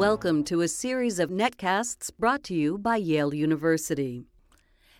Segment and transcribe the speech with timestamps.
[0.00, 4.24] Welcome to a series of netcasts brought to you by Yale University.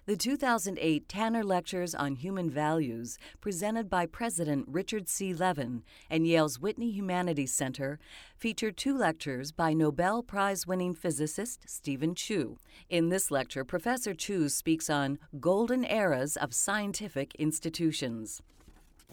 [0.04, 5.32] The 2008 Tanner Lectures on Human Values, presented by President Richard C.
[5.32, 7.99] Levin and Yale's Whitney Humanities Center,
[8.36, 12.58] feature two lectures by Nobel Prize winning physicist Steven Chu.
[12.90, 18.42] In this lecture, Professor Chu speaks on golden eras of scientific institutions.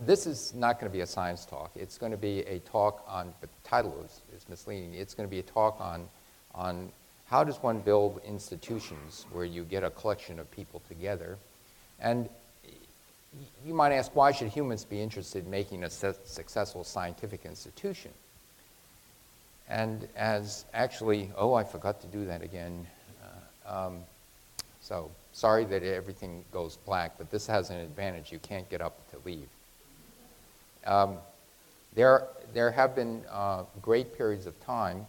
[0.06, 1.72] This is not going to be a science talk.
[1.76, 4.94] It's going to be a talk on, the title is, is misleading.
[4.94, 6.08] It's going to be a talk on,
[6.54, 6.92] on
[7.26, 11.38] how does one build institutions where you get a collection of people together?
[12.00, 12.30] And
[13.66, 18.12] you might ask, why should humans be interested in making a successful scientific institution?
[19.68, 22.88] And as actually, oh, I forgot to do that again.
[23.68, 24.00] Uh, um,
[24.80, 28.32] so sorry that everything goes black, but this has an advantage.
[28.32, 29.48] You can't get up to leave.
[30.88, 31.18] Um,
[31.94, 35.06] there, there have been uh, great periods of time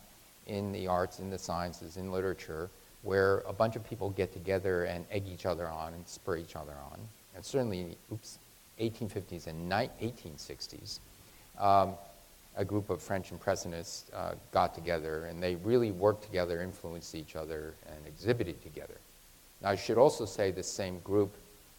[0.47, 2.71] in the arts, in the sciences, in literature,
[3.03, 6.57] where a bunch of people get together and egg each other on and spur each
[6.57, 6.99] other on.
[7.37, 8.39] And certainly, oops,
[8.81, 10.99] 1850s and 1860s,
[11.59, 11.95] um,
[12.57, 17.37] a group of French impressionists uh, got together and they really worked together, influenced each
[17.37, 18.99] other, and exhibited together.
[19.63, 21.33] Now, I should also say this same group,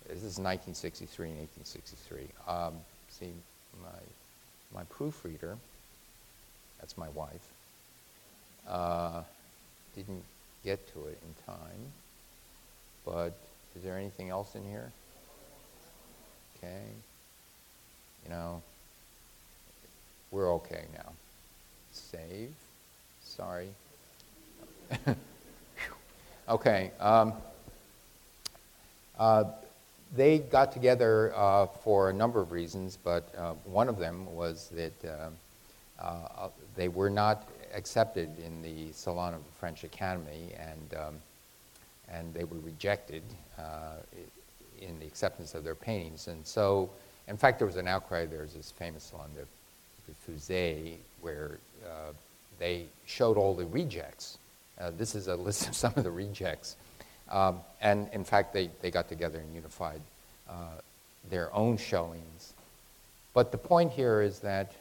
[0.07, 2.27] this is 1963 and 1863.
[2.47, 2.73] Um,
[3.09, 3.33] see,
[3.81, 5.57] my, my proofreader,
[6.79, 7.53] that's my wife,
[8.67, 9.21] uh,
[9.95, 10.23] didn't
[10.63, 11.91] get to it in time.
[13.05, 13.33] But
[13.75, 14.91] is there anything else in here?
[16.57, 16.83] Okay.
[18.23, 18.61] You know,
[20.31, 21.11] we're okay now.
[21.91, 22.53] Save.
[23.23, 23.69] Sorry.
[26.49, 26.91] okay.
[26.99, 27.33] Um,
[29.17, 29.45] uh,
[30.15, 34.69] they got together uh, for a number of reasons, but uh, one of them was
[34.69, 35.29] that uh,
[36.01, 41.15] uh, they were not accepted in the Salon of the French Academy, and, um,
[42.11, 43.21] and they were rejected
[43.57, 43.97] uh,
[44.81, 46.27] in the acceptance of their paintings.
[46.27, 46.89] And so,
[47.27, 48.25] in fact, there was an outcry.
[48.25, 49.45] There's this famous salon, the,
[50.11, 52.13] the Fusée, where uh,
[52.57, 54.37] they showed all the rejects.
[54.97, 56.77] This is a list of some of the rejects.
[57.29, 60.01] Um, and in fact, they, they got together and unified
[60.49, 60.53] uh,
[61.29, 62.53] their own showings.
[63.33, 64.73] But the point here is that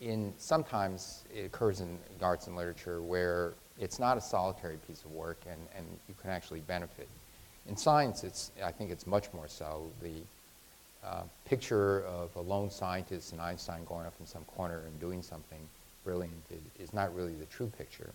[0.00, 5.12] in sometimes it occurs in arts and literature where it's not a solitary piece of
[5.12, 7.08] work and, and you can actually benefit.
[7.68, 9.88] In science, it's, I think it's much more so.
[10.02, 15.00] The uh, picture of a lone scientist and Einstein going off in some corner and
[15.00, 15.58] doing something
[16.04, 16.34] brilliant
[16.80, 18.10] is not really the true picture.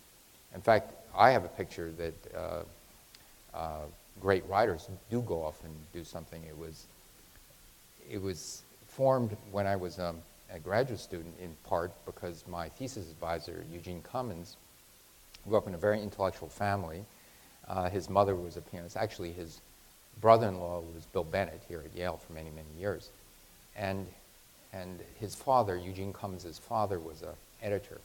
[0.53, 2.63] In fact, I have a picture that uh,
[3.53, 3.85] uh,
[4.21, 6.43] great writers do go off and do something.
[6.47, 6.85] It was,
[8.09, 10.17] it was formed when I was um,
[10.51, 14.55] a graduate student in part because my thesis advisor, Eugene Cummins,
[15.47, 17.05] grew up in a very intellectual family.
[17.67, 18.97] Uh, his mother was a pianist.
[18.97, 19.59] Actually, his
[20.21, 23.09] brother-in-law was Bill Bennett here at Yale for many, many years.
[23.75, 24.07] And,
[24.73, 27.29] and his father, Eugene Cummins' father, was an
[27.61, 28.01] editor.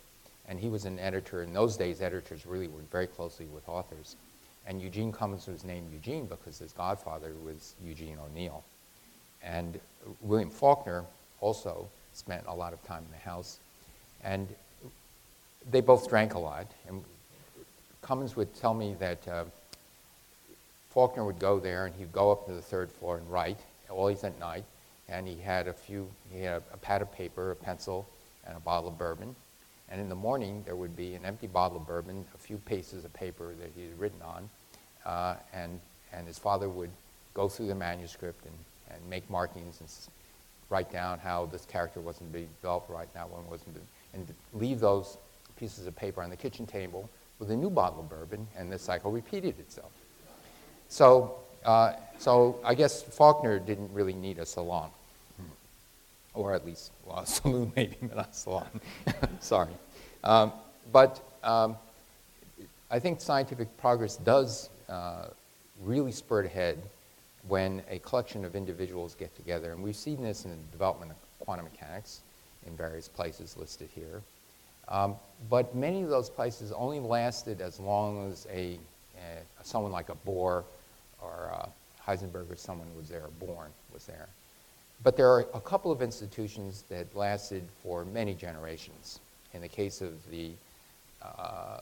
[0.49, 1.43] And he was an editor.
[1.43, 4.17] In those days, editors really worked very closely with authors.
[4.67, 8.63] And Eugene Cummins was named Eugene because his godfather was Eugene O'Neill.
[9.43, 9.81] And
[10.21, 11.05] William Faulkner
[11.41, 13.59] also spent a lot of time in the house.
[14.23, 14.49] And
[15.71, 16.67] they both drank a lot.
[16.89, 17.03] And
[18.03, 19.45] Cummins would tell me that uh,
[20.91, 23.59] Faulkner would go there and he'd go up to the third floor and write,
[23.91, 24.65] always at night.
[25.09, 28.07] And he had a few, he had a, a pad of paper, a pencil,
[28.47, 29.35] and a bottle of bourbon.
[29.93, 33.05] And in the morning, there would be an empty bottle of bourbon, a few pages
[33.05, 34.49] of paper that he had written on,
[35.05, 35.79] uh, and,
[36.15, 36.89] and his father would
[37.35, 38.55] go through the manuscript and,
[38.91, 39.91] and make markings and
[40.71, 43.77] write down how this character wasn't being developed right, now one wasn't,
[44.15, 45.19] and leave those
[45.57, 48.79] pieces of paper on the kitchen table with a new bottle of bourbon, and the
[48.79, 49.93] cycle repeated itself.
[50.89, 51.35] So,
[51.67, 54.91] uh, so I guess Faulkner didn't really need a salon,
[56.35, 58.81] or at least a saloon maybe, but not a salon.
[59.41, 59.73] Sorry,
[60.25, 60.53] um,
[60.93, 61.77] but um,
[62.91, 65.27] I think scientific progress does uh,
[65.83, 66.79] really spur ahead
[67.49, 69.73] when a collection of individuals get together.
[69.73, 72.21] And we've seen this in the development of quantum mechanics
[72.67, 74.23] in various places listed here.
[74.89, 75.17] Um,
[75.49, 78.79] but many of those places only lasted as long as a,
[79.17, 80.65] a someone like a Bohr
[81.21, 81.67] or uh,
[82.07, 84.29] Heisenberg or someone was there, Born was there.
[85.03, 89.19] But there are a couple of institutions that lasted for many generations.
[89.53, 90.53] In the case of the
[91.23, 91.81] uh,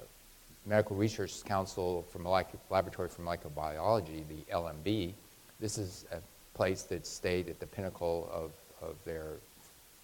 [0.67, 5.13] Medical Research Council for Molecular Laboratory for Molecular Biology, the LMB,
[5.61, 6.19] this is a
[6.57, 8.53] place that stayed at the pinnacle of,
[8.89, 9.35] of their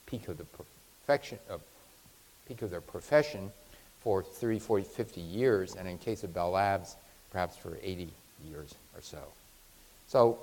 [0.04, 1.60] peak of the perfection, of
[2.46, 3.50] peak of their profession
[4.00, 6.96] for 30, 40, 50 years, and in case of Bell Labs,
[7.30, 8.08] perhaps for 80
[8.48, 9.18] years or so.
[10.06, 10.38] So,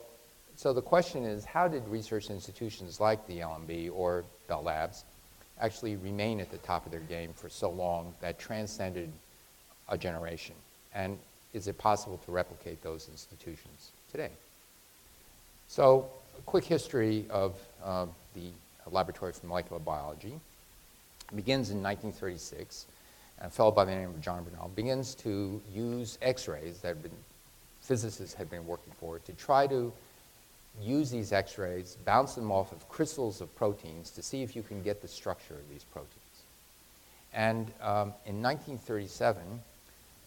[0.56, 5.04] so the question is, how did research institutions like the LMB or Bell Labs
[5.60, 9.12] actually remain at the top of their game for so long that transcended
[9.90, 10.56] a generation?
[10.94, 11.18] And
[11.54, 14.30] is it possible to replicate those institutions today?
[15.68, 16.08] So,
[16.38, 18.50] a quick history of uh, the
[18.92, 20.34] Laboratory for Molecular Biology
[21.32, 22.86] it begins in 1936.
[23.42, 27.12] A fellow by the name of John Bernal begins to use X-rays that been,
[27.82, 29.92] physicists had been working for to try to
[30.82, 34.82] use these X-rays, bounce them off of crystals of proteins to see if you can
[34.82, 36.10] get the structure of these proteins.
[37.34, 39.42] And um, in 1937,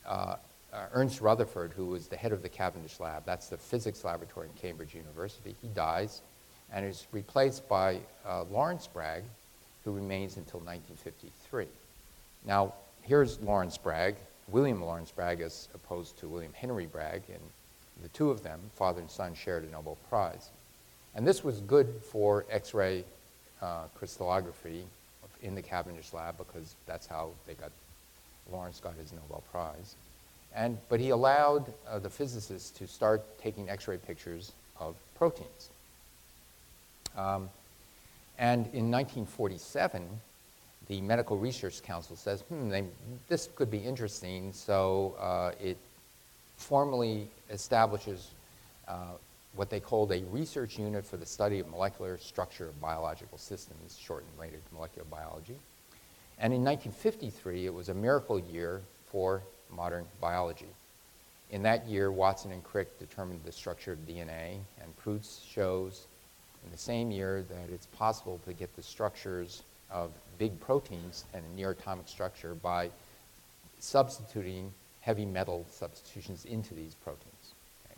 [0.07, 0.37] uh,
[0.73, 4.49] uh, Ernest Rutherford, who was the head of the Cavendish Lab, that's the physics laboratory
[4.49, 6.23] in Cambridge University, he dies
[6.73, 9.23] and is replaced by uh, Lawrence Bragg,
[9.85, 11.67] who remains until 1953.
[12.45, 14.17] Now, here's Lawrence Bragg,
[14.49, 17.23] William Lawrence Bragg as opposed to William Henry Bragg,
[18.03, 20.51] the two of them, father and son, shared a Nobel Prize.
[21.15, 23.05] And this was good for X-ray
[23.63, 24.85] uh, crystallography
[25.43, 27.71] in the Cavendish lab because that's how they got,
[28.51, 29.95] Lawrence got his Nobel Prize.
[30.55, 35.71] And, but he allowed uh, the physicists to start taking X-ray pictures of proteins.
[37.17, 37.49] Um,
[38.39, 40.07] and in 1947,
[40.89, 42.85] the Medical Research Council says, hmm, they,
[43.29, 45.79] this could be interesting, so uh, it
[46.57, 48.31] formally establishes
[48.89, 49.13] uh,
[49.55, 53.99] what they called a research unit for the study of molecular structure of biological systems,
[53.99, 55.59] shortened later to molecular biology.
[56.39, 60.69] And in 1953, it was a miracle year for modern biology.
[61.51, 66.07] In that year, Watson and Crick determined the structure of DNA, and Perutz shows
[66.65, 71.45] in the same year that it's possible to get the structures of big proteins and
[71.45, 72.91] a near atomic structure by
[73.79, 74.73] substituting
[75.07, 77.55] heavy metal substitutions into these proteins.
[77.85, 77.95] Okay?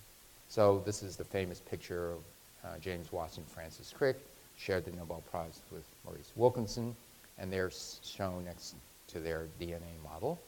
[0.50, 2.18] So this is the famous picture of
[2.62, 4.18] uh, James Watson, Francis Crick,
[4.58, 6.94] shared the Nobel Prize with Maurice Wilkinson,
[7.38, 7.72] and they're
[8.02, 8.74] shown next
[9.08, 10.38] to their DNA model.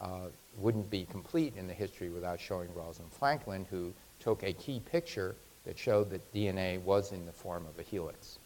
[0.00, 0.28] Uh,
[0.58, 5.34] wouldn't be complete in the history without showing Rosalind Franklin, who took a key picture
[5.64, 8.38] that showed that DNA was in the form of a helix.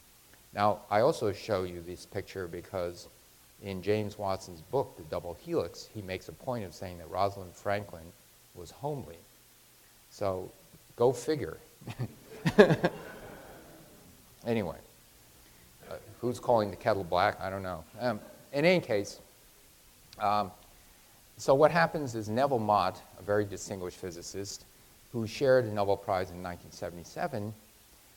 [0.54, 3.08] Now, I also show you this picture because
[3.62, 7.54] in James Watson's book, The Double Helix, he makes a point of saying that Rosalind
[7.54, 8.04] Franklin
[8.54, 9.16] was homely.
[10.10, 10.50] So
[10.96, 11.58] go figure.
[14.46, 14.76] anyway,
[15.90, 17.40] uh, who's calling the kettle black?
[17.40, 17.84] I don't know.
[18.00, 18.20] Um,
[18.52, 19.20] in any case,
[20.18, 20.50] um,
[21.36, 24.64] so what happens is Neville Mott, a very distinguished physicist,
[25.12, 27.52] who shared a Nobel Prize in 1977,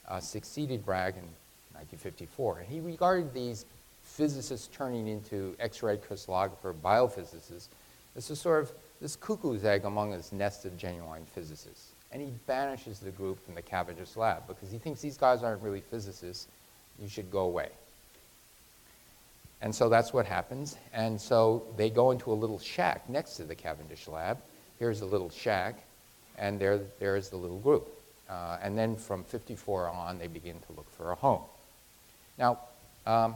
[0.08, 1.24] uh, succeeded Bragg in
[1.74, 2.60] 1954.
[2.60, 3.66] And he regarded these
[4.06, 7.68] physicists turning into X-ray crystallographer biophysicists
[8.16, 8.72] as a sort of
[9.02, 11.92] this cuckoo's egg among this nest of genuine physicists.
[12.12, 15.62] And he banishes the group from the Cavendish lab because he thinks these guys aren't
[15.62, 16.48] really physicists.
[17.02, 17.70] You should go away.
[19.62, 20.78] And so that's what happens.
[20.94, 24.38] And so they go into a little shack next to the Cavendish lab.
[24.80, 25.84] Here's a little shack,
[26.38, 27.90] and there, there's the little group.
[28.30, 31.42] Uh, and then from 54 on, they begin to look for a home.
[32.38, 32.60] Now,
[33.06, 33.36] um,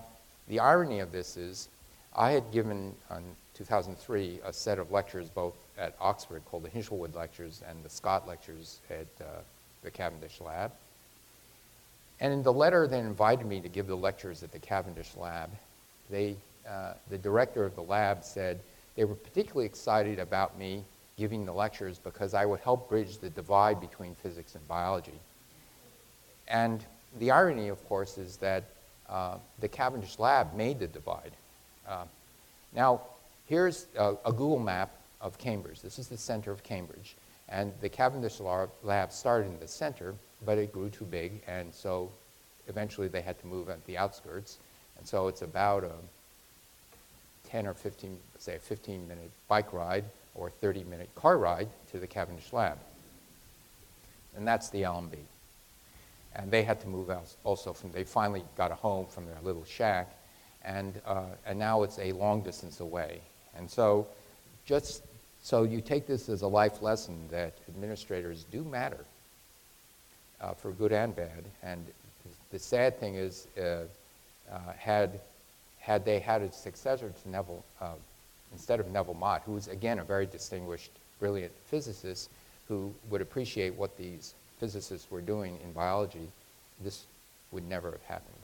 [0.50, 1.70] the irony of this is
[2.15, 7.15] I had given in 2003 a set of lectures both at Oxford called the Hinshelwood
[7.15, 9.25] Lectures and the Scott Lectures at uh,
[9.84, 10.72] the Cavendish Lab.
[12.20, 15.50] And in the letter that invited me to give the lectures at the Cavendish Lab,
[16.10, 16.36] they,
[16.68, 18.60] uh, the director of the lab said
[18.96, 20.84] they were particularly excited about me
[21.18, 25.20] giving the lectures because I would help bridge the divide between physics and biology.
[26.48, 26.84] And
[27.20, 28.63] the irony, of course, is that
[29.10, 31.32] uh, the Cavendish lab made the divide.
[31.88, 32.06] Uh,
[32.74, 33.01] now,
[33.48, 35.82] here's a, a, Google map of Cambridge.
[35.82, 37.16] This is the center of Cambridge.
[37.50, 40.13] And the Cavendish lab started in the center,
[40.46, 42.12] but it grew too big, and so
[42.68, 44.60] eventually they had to move at the outskirts.
[44.98, 45.92] And so it's about a
[47.50, 52.00] 10 or 15, say a 15 minute bike ride or 30 minute car ride to
[52.00, 52.78] the Cavendish lab.
[54.38, 55.16] And that's the LMB.
[56.36, 59.38] And they had to move out also from, they finally got a home from their
[59.43, 60.15] little shack,
[60.63, 63.21] and, uh, and now it's a long distance away.
[63.57, 64.07] And so
[64.65, 65.03] just
[65.41, 69.05] so you take this as a life lesson that administrators do matter
[70.41, 71.43] uh, for good and bad.
[71.63, 71.86] And
[72.51, 73.86] the sad thing is, uh,
[74.51, 75.19] uh, had,
[75.79, 77.93] had they had a successor to Neville, uh,
[78.51, 82.29] instead of Neville Mott, who was again a very distinguished, brilliant physicist
[82.67, 86.28] who would appreciate what these physicists were doing in biology,
[86.82, 87.06] this
[87.51, 88.36] would never have happened.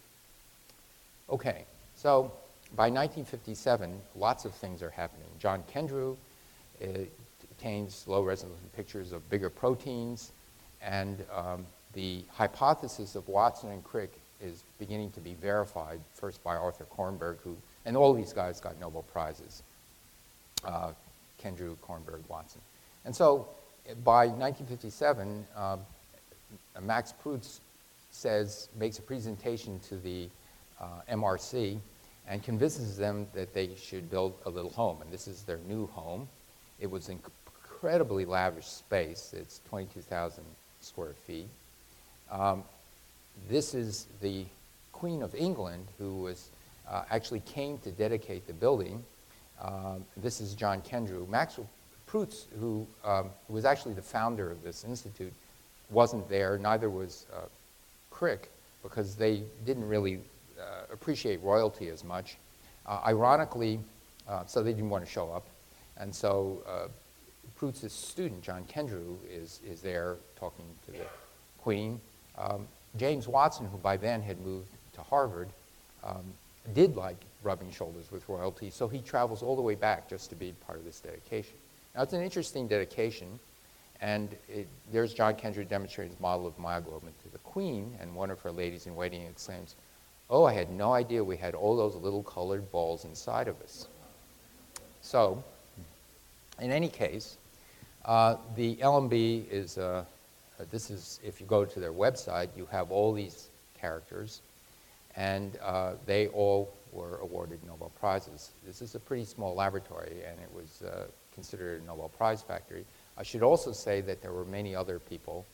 [1.30, 2.32] Okay, so
[2.76, 5.28] by 1957, lots of things are happening.
[5.40, 6.16] John Kendrew
[6.82, 6.88] uh,
[7.44, 10.32] obtains low resolution pictures of bigger proteins,
[10.82, 16.56] and um, the hypothesis of Watson and Crick is beginning to be verified, first by
[16.56, 17.56] Arthur Kornberg, who,
[17.86, 19.64] and all these guys got Nobel Prizes
[20.66, 20.92] uh,
[21.42, 22.62] Kendrew, Kornberg, Watson.
[23.06, 23.48] And so
[24.04, 25.78] by 1957, uh,
[26.82, 27.60] Max Perutz
[28.12, 30.30] says, makes a presentation to the
[30.80, 31.80] uh, MRC
[32.28, 35.02] and convinces them that they should build a little home.
[35.02, 36.28] And this is their new home.
[36.80, 37.20] It was an
[37.54, 39.34] incredibly lavish space.
[39.36, 40.44] It's 22,000
[40.82, 41.48] square feet.
[42.32, 42.64] Um,
[43.50, 44.46] this is the
[44.92, 46.50] Queen of England who was
[46.90, 49.04] uh, actually came to dedicate the building.
[49.62, 51.28] Um, this is John Kendrew.
[51.28, 51.70] Maxwell
[52.08, 55.34] Perutz, who um, was actually the founder of this institute,
[55.90, 56.58] wasn't there.
[56.58, 57.46] Neither was uh,
[58.12, 58.50] Crick
[58.84, 60.20] because they didn't really
[60.60, 62.38] uh, appreciate royalty as much.
[62.86, 63.80] Uh, ironically,
[64.28, 65.46] uh, so they didn't want to show up.
[65.98, 66.88] And so uh,
[67.60, 71.06] Perutz's student, John Kendrew, is, is there talking to the
[71.62, 72.00] Queen.
[72.38, 75.50] Um, James Watson, who by then had moved to Harvard,
[76.04, 76.24] um,
[76.74, 80.36] did like rubbing shoulders with royalty, so he travels all the way back just to
[80.36, 81.56] be part of this dedication.
[81.96, 83.40] Now, it's an interesting dedication,
[84.06, 88.30] and it, there's John Kendrew demonstrating his model of myoglobin to the Queen, and one
[88.30, 89.74] of her ladies in waiting exclaims,
[90.30, 93.88] Oh, I had no idea we had all those little colored balls inside of us.
[95.02, 95.44] So,
[96.62, 97.38] in any case,
[98.06, 100.06] uh, the LMB is, uh,
[100.60, 104.42] uh, this is, if you go to their website, you have all these characters,
[105.16, 108.52] and uh, they all were awarded Nobel Prizes.
[108.68, 112.86] This is a pretty small laboratory, and it was uh, considered a Nobel Prize factory.
[113.18, 115.46] I should also say that there were many other people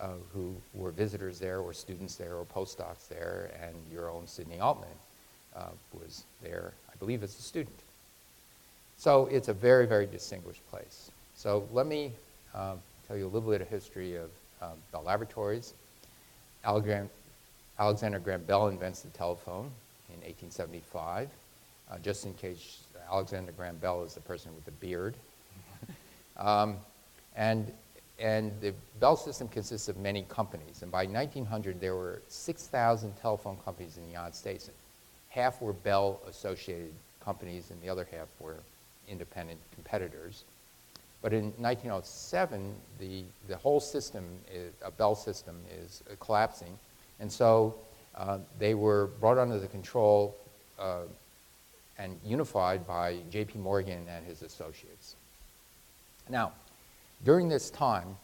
[0.00, 4.58] uh, who were visitors there, or students there, or postdocs there, and your own Sidney
[4.60, 4.88] Altman
[5.54, 7.78] uh, was there, I believe, as a student.
[8.96, 11.10] So it's a very, very distinguished place.
[11.36, 12.12] So let me
[12.54, 14.30] um, tell you a little bit of history of
[14.62, 15.74] um, Bell Laboratories.
[16.64, 17.08] Alexander,
[17.78, 19.70] Alexander Graham Bell invents the telephone
[20.08, 21.28] in 1875.
[21.90, 22.80] Uh, just in case
[23.10, 25.14] Alexander Graham Bell is the person with the beard.
[26.38, 26.76] um,
[27.36, 27.72] and
[28.18, 30.82] and the Bell system consists of many companies.
[30.82, 34.70] And by 1900, there were 6,000 telephone companies in the United States.
[35.30, 38.56] Half were Bell associated companies, and the other half were
[39.08, 40.44] independent competitors.
[41.22, 46.78] But in 1907, the, the whole system, is, a Bell system, is uh, collapsing.
[47.18, 47.74] And so
[48.14, 50.36] uh, they were brought under the control
[50.78, 51.02] uh,
[51.98, 53.58] and unified by J.P.
[53.58, 55.16] Morgan and his associates.
[56.28, 56.52] Now,
[57.22, 58.16] during this time,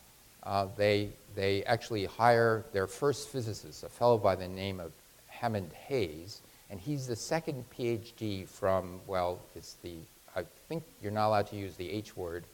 [0.43, 4.93] uh, they, they actually hire their first physicist, a fellow by the name of
[5.29, 9.95] Hammond Hayes, and he's the second PhD from, well, it's the,
[10.37, 12.45] I think you're not allowed to use the H word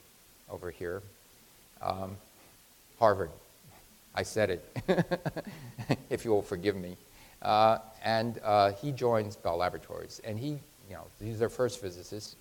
[0.50, 1.02] over here,
[1.82, 2.16] um,
[2.98, 3.30] Harvard.
[4.14, 5.18] I said it,
[6.10, 6.96] if you will forgive me.
[7.42, 12.36] Uh, and uh, he joins Bell Laboratories, and he, you know, he's their first physicist.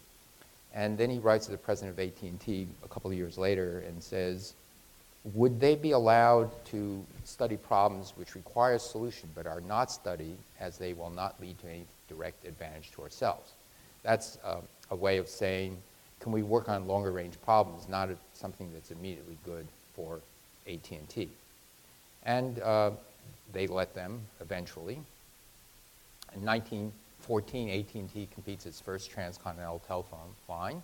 [0.75, 4.03] And then he writes to the president of AT&T a couple of years later and
[4.03, 4.53] says,
[5.33, 10.37] would they be allowed to study problems which require a solution but are not studied
[10.59, 13.53] as they will not lead to any direct advantage to ourselves?
[14.03, 14.57] That's uh,
[14.91, 15.77] a way of saying,
[16.19, 19.65] can we work on longer range problems, not something that's immediately good
[19.95, 20.19] for
[20.67, 21.29] AT&T?
[22.23, 22.91] And uh,
[23.53, 24.99] they let them eventually.
[26.35, 26.91] In 19
[27.25, 30.83] 14, AT&T completes its first transcontinental telephone line.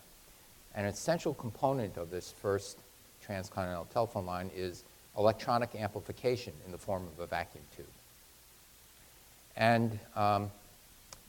[0.74, 2.79] An essential component of this first
[3.24, 4.83] transcontinental telephone line is
[5.15, 7.86] electronic amplification in the form of a vacuum tube.
[9.55, 10.50] And um,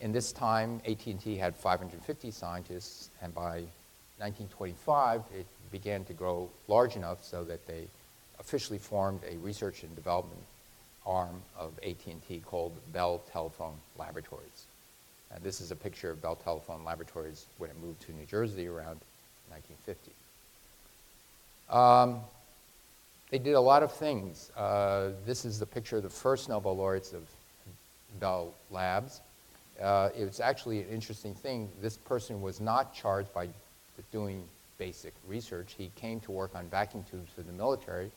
[0.01, 3.65] in this time, AT&T had 550 scientists, and by
[4.17, 7.87] 1925, it began to grow large enough so that they
[8.41, 10.41] officially formed a research and development
[11.05, 14.67] arm of AT&T called Bell Telephone Laboratories.
[15.33, 18.67] Uh, this is a picture of Bell Telephone Laboratories when it moved to New Jersey
[18.67, 19.01] around
[19.49, 20.13] 1950.
[21.71, 22.21] Um,
[23.31, 24.51] they did a lot of things.
[24.57, 27.23] Uh, this is the picture of the first Nobel laureates of
[28.21, 29.21] Bell Labs.
[29.81, 31.71] Uh, it was actually an interesting thing.
[31.81, 33.49] This person was not charged by
[34.11, 34.45] doing
[34.77, 35.75] basic research.
[35.79, 38.11] He came to work on vacuum tubes for the military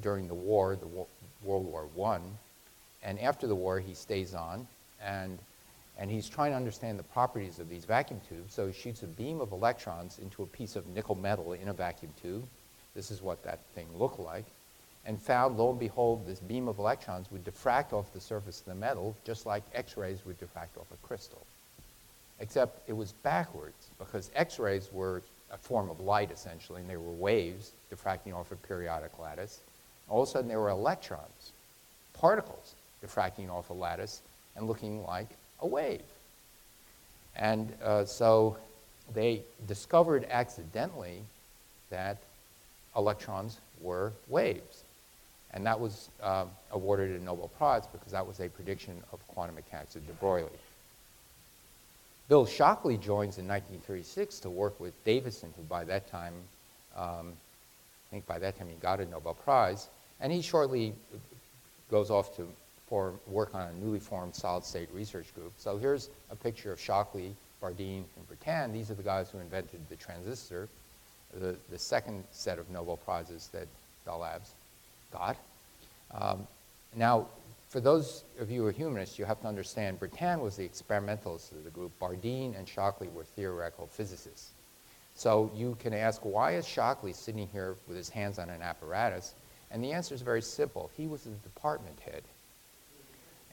[0.00, 1.06] during the war, the war,
[1.42, 2.20] World War I.
[3.02, 4.66] And after the war, he stays on.
[5.02, 5.38] And
[6.00, 8.54] and he's trying to understand the properties of these vacuum tubes.
[8.54, 11.74] So he shoots a beam of electrons into a piece of nickel metal in a
[11.74, 12.42] vacuum tube.
[12.94, 14.46] This is what that thing looked like.
[15.06, 18.66] And found, lo and behold, this beam of electrons would diffract off the surface of
[18.66, 21.46] the metal just like X-rays would diffract off a crystal.
[22.40, 27.12] except it was backwards because X-rays were a form of light essentially, and they were
[27.12, 29.60] waves diffracting off a periodic lattice.
[30.08, 31.52] All of a sudden, there were electrons,
[32.14, 34.22] particles diffracting off a lattice
[34.56, 35.28] and looking like
[35.60, 36.02] a wave.
[37.36, 38.56] And uh, so
[39.14, 41.22] they discovered accidentally
[41.90, 42.18] that
[42.96, 44.84] electrons were waves.
[45.52, 49.56] And that was uh, awarded a Nobel Prize because that was a prediction of quantum
[49.56, 50.48] mechanics of de Broglie.
[52.28, 56.34] Bill Shockley joins in 1936 to work with Davisson, who by that time,
[56.96, 59.88] um, I think by that time he got a Nobel Prize,
[60.20, 60.94] and he shortly
[61.90, 62.46] goes off to
[62.90, 65.52] for work on a newly formed solid state research group.
[65.56, 68.72] So here's a picture of Shockley, Bardeen, and Brattain.
[68.72, 70.68] These are the guys who invented the transistor,
[71.32, 73.68] the, the second set of Nobel Prizes that
[74.04, 74.50] Bell Labs
[75.12, 75.36] got.
[76.10, 76.46] Um,
[76.96, 77.28] now,
[77.68, 81.52] for those of you who are humanists, you have to understand Brattain was the experimentalist
[81.52, 81.92] of the group.
[82.00, 84.50] Bardeen and Shockley were theoretical physicists.
[85.14, 89.34] So you can ask, why is Shockley sitting here with his hands on an apparatus?
[89.70, 90.90] And the answer is very simple.
[90.96, 92.22] He was the department head.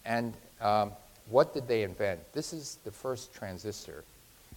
[0.07, 0.93] And um,
[1.29, 2.19] what did they invent?
[2.33, 4.03] This is the first transistor.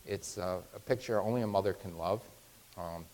[0.07, 2.23] It's uh, a picture only a mother can love,
[2.79, 3.05] um,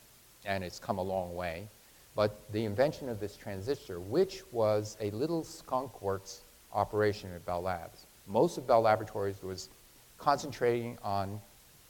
[0.44, 1.66] and it's come a long way.
[2.14, 7.62] But the invention of this transistor, which was a little skunk works operation at Bell
[7.62, 8.04] Labs.
[8.26, 9.70] Most of Bell Laboratories was
[10.18, 11.40] concentrating on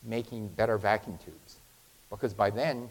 [0.04, 1.56] making better vacuum tubes.
[2.08, 2.88] Because by then,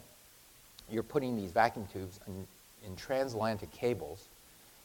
[0.89, 2.45] you're putting these vacuum tubes in,
[2.85, 4.27] in transatlantic cables,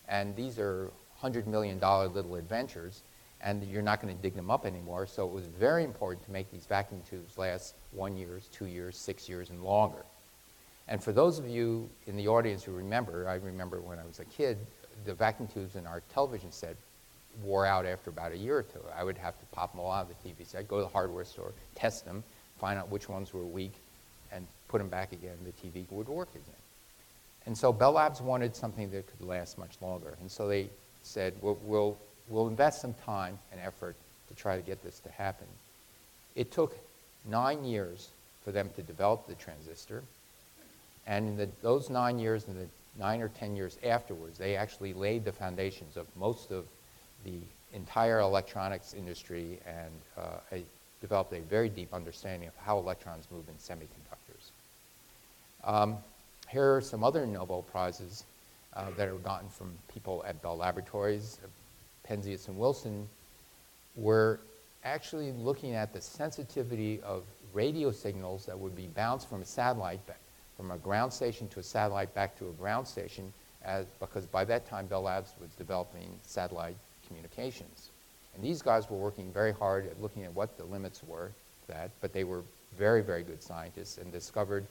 [0.08, 0.90] and these are
[1.22, 3.02] $100 million little adventures,
[3.42, 5.06] and you're not going to dig them up anymore.
[5.06, 8.96] So it was very important to make these vacuum tubes last one year, two years,
[8.96, 10.04] six years, and longer.
[10.88, 14.18] And for those of you in the audience who remember, I remember when I was
[14.18, 14.58] a kid,
[15.06, 16.76] the vacuum tubes in our television set
[17.44, 18.82] wore out after about a year or two.
[18.96, 20.88] I would have to pop them all out of the TV set, go to the
[20.88, 22.24] hardware store, test them,
[22.58, 23.72] find out which ones were weak,
[24.33, 25.37] and put them back again.
[25.44, 26.44] The TV would work again.
[27.46, 30.16] And so Bell Labs wanted something that could last much longer.
[30.20, 30.68] And so they
[31.11, 33.96] said, we'll, we'll, we'll invest some time and effort
[34.29, 35.46] to try to get this to happen.
[36.37, 36.77] It took
[37.29, 38.09] nine years
[38.44, 40.03] for them to develop the transistor.
[41.07, 42.66] And in the, those nine years and the
[42.99, 46.64] nine or 10 years afterwards, they actually laid the foundations of most of
[47.25, 47.38] the
[47.73, 50.62] entire electronics industry and uh, a,
[51.01, 54.51] developed a very deep understanding of how electrons move in semiconductors.
[55.64, 55.96] Um,
[56.49, 58.25] here are some other Nobel Prizes
[58.74, 61.38] uh, that are gotten from people at Bell Laboratories.
[62.09, 63.09] Penzias and Wilson
[63.96, 64.40] were
[64.85, 70.04] actually looking at the sensitivity of radio signals that would be bounced from a satellite,
[70.06, 70.20] back,
[70.56, 73.33] from a ground station to a satellite back to a ground station,
[73.64, 77.90] as, because by that time Bell Labs was developing satellite communications.
[78.35, 81.33] And these guys were working very hard at looking at what the limits were
[81.66, 82.42] that, but they were
[82.78, 84.64] very, very good scientists and discovered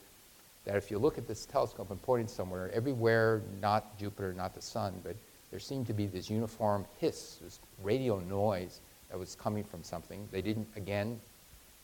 [0.69, 4.53] that if you look at this telescope and point it somewhere, everywhere, not Jupiter, not
[4.53, 5.15] the sun, but
[5.49, 8.79] there seemed to be this uniform hiss, this radio noise
[9.09, 10.27] that was coming from something.
[10.31, 11.19] They didn't, again,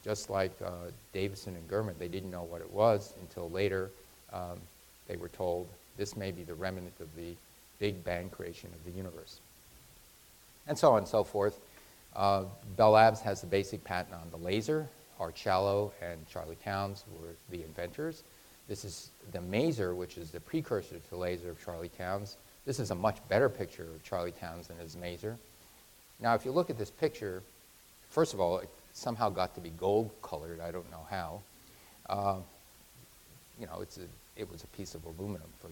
[0.03, 3.89] just like uh, Davisson and Germer, they didn't know what it was until later
[4.31, 4.59] um,
[5.07, 5.67] they were told
[5.97, 7.33] this may be the remnant of the
[7.79, 9.39] Big Bang creation of the universe.
[10.67, 11.59] And so on and so forth.
[12.15, 12.43] Uh,
[12.77, 14.87] Bell Labs has the basic patent on the laser.
[15.19, 18.23] Art Schawlow and Charlie Townes were the inventors.
[18.67, 22.35] This is the maser, which is the precursor to the laser of Charlie Townes.
[22.65, 25.35] This is a much better picture of Charlie Townes than his maser.
[26.19, 27.43] Now, if you look at this picture,
[28.09, 30.59] first of all, it somehow got to be gold colored.
[30.59, 31.41] I don't know how.
[32.09, 32.37] Uh,
[33.59, 35.47] you know, it's a, it was a piece of aluminum.
[35.61, 35.69] For,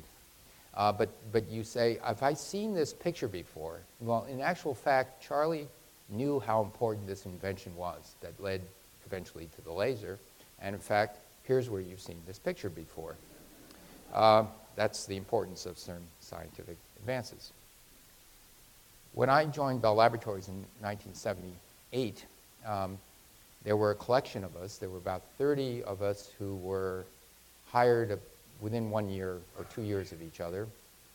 [0.75, 3.79] uh, but, but you say, have I seen this picture before?
[4.01, 5.67] Well, in actual fact, Charlie
[6.09, 8.61] knew how important this invention was that led
[9.05, 10.19] eventually to the laser.
[10.61, 13.15] And in fact, here's where you've seen this picture before.
[14.13, 17.51] Uh, that's the importance of certain scientific advances.
[19.13, 22.25] When I joined Bell Laboratories in 1978,
[22.65, 22.97] um,
[23.63, 24.77] there were a collection of us.
[24.77, 27.05] There were about 30 of us who were
[27.67, 28.19] hired
[28.59, 30.67] within one year or two years of each other.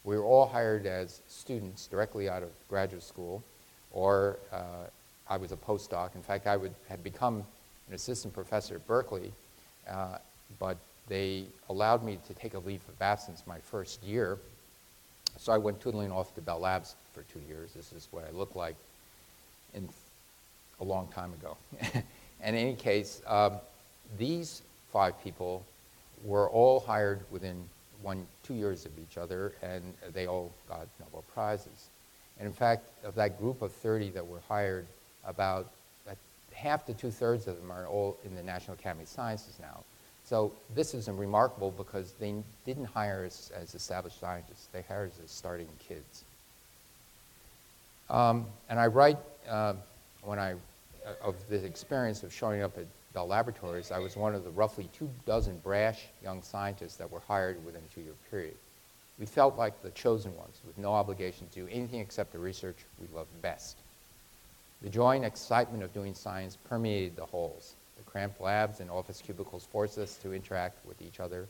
[0.05, 3.43] We were all hired as students directly out of graduate school,
[3.93, 4.87] or uh,
[5.29, 6.15] I was a postdoc.
[6.15, 7.45] In fact, I would, had become
[7.89, 9.33] an assistant professor at Berkeley
[9.91, 10.19] uh,
[10.59, 10.77] but
[11.09, 14.39] they allowed me to take a leave of absence my first year.
[15.39, 17.73] So I went tootling off to Bell Labs for two years.
[17.73, 18.77] This is what I looked like
[19.75, 19.89] in
[20.81, 21.57] a long time ago.
[21.95, 23.55] in any case, um,
[24.19, 25.65] these five people
[26.25, 27.63] were all hired within
[28.03, 31.89] one, two years of each other, and they all got Nobel Prizes.
[32.39, 34.87] And in fact, of that group of 30 that were hired,
[35.29, 35.71] about
[36.59, 39.85] half to two thirds of them are all in the National Academy of Sciences now.
[40.25, 42.35] So this is remarkable because they
[42.67, 44.69] didn't hire us as established scientists.
[44.73, 46.25] They hired us as starting kids.
[48.11, 49.19] Um, and I write
[49.49, 49.75] uh,
[50.23, 54.35] when I, uh, of the experience of showing up at Bell Laboratories, I was one
[54.35, 58.55] of the roughly two dozen brash young scientists that were hired within a two-year period.
[59.19, 62.77] We felt like the chosen ones with no obligation to do anything except the research
[63.01, 63.79] we loved best.
[64.83, 67.75] The joy and excitement of doing science permeated the halls.
[67.97, 71.49] The cramped labs and office cubicles forced us to interact with each other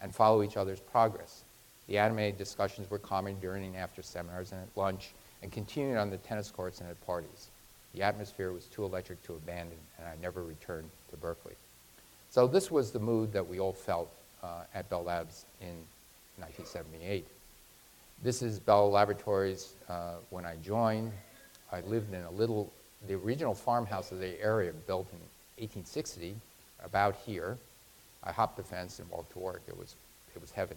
[0.00, 1.42] and follow each other's progress.
[1.88, 5.10] The animated discussions were common during and after seminars and at lunch
[5.42, 7.48] and continued on the tennis courts and at parties.
[7.94, 11.54] The atmosphere was too electric to abandon, and I never returned to Berkeley.
[12.30, 14.12] So this was the mood that we all felt
[14.42, 15.74] uh, at Bell Labs in
[16.36, 17.26] 1978.
[18.22, 21.12] This is Bell Laboratories uh, when I joined.
[21.72, 22.72] I lived in a little,
[23.06, 25.18] the original farmhouse of the area built in
[25.62, 26.34] 1860,
[26.84, 27.58] about here.
[28.24, 29.62] I hopped the fence and walked to work.
[29.68, 29.94] It was,
[30.34, 30.76] it was heaven.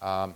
[0.00, 0.34] Um,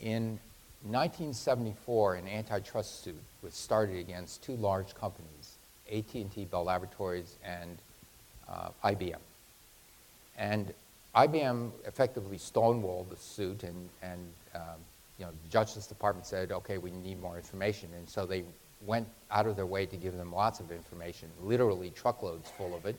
[0.00, 0.38] in
[0.82, 5.56] 1974, an antitrust suit was started against two large companies,
[5.90, 7.78] AT&T Bell Laboratories and
[8.48, 9.16] uh, IBM.
[10.36, 10.72] And
[11.14, 14.20] IBM effectively stonewalled the suit, and, and
[14.54, 14.80] um,
[15.18, 17.88] you know, the Justice Department said, okay, we need more information.
[17.96, 18.44] And so they
[18.84, 22.84] went out of their way to give them lots of information, literally truckloads full of
[22.86, 22.96] it.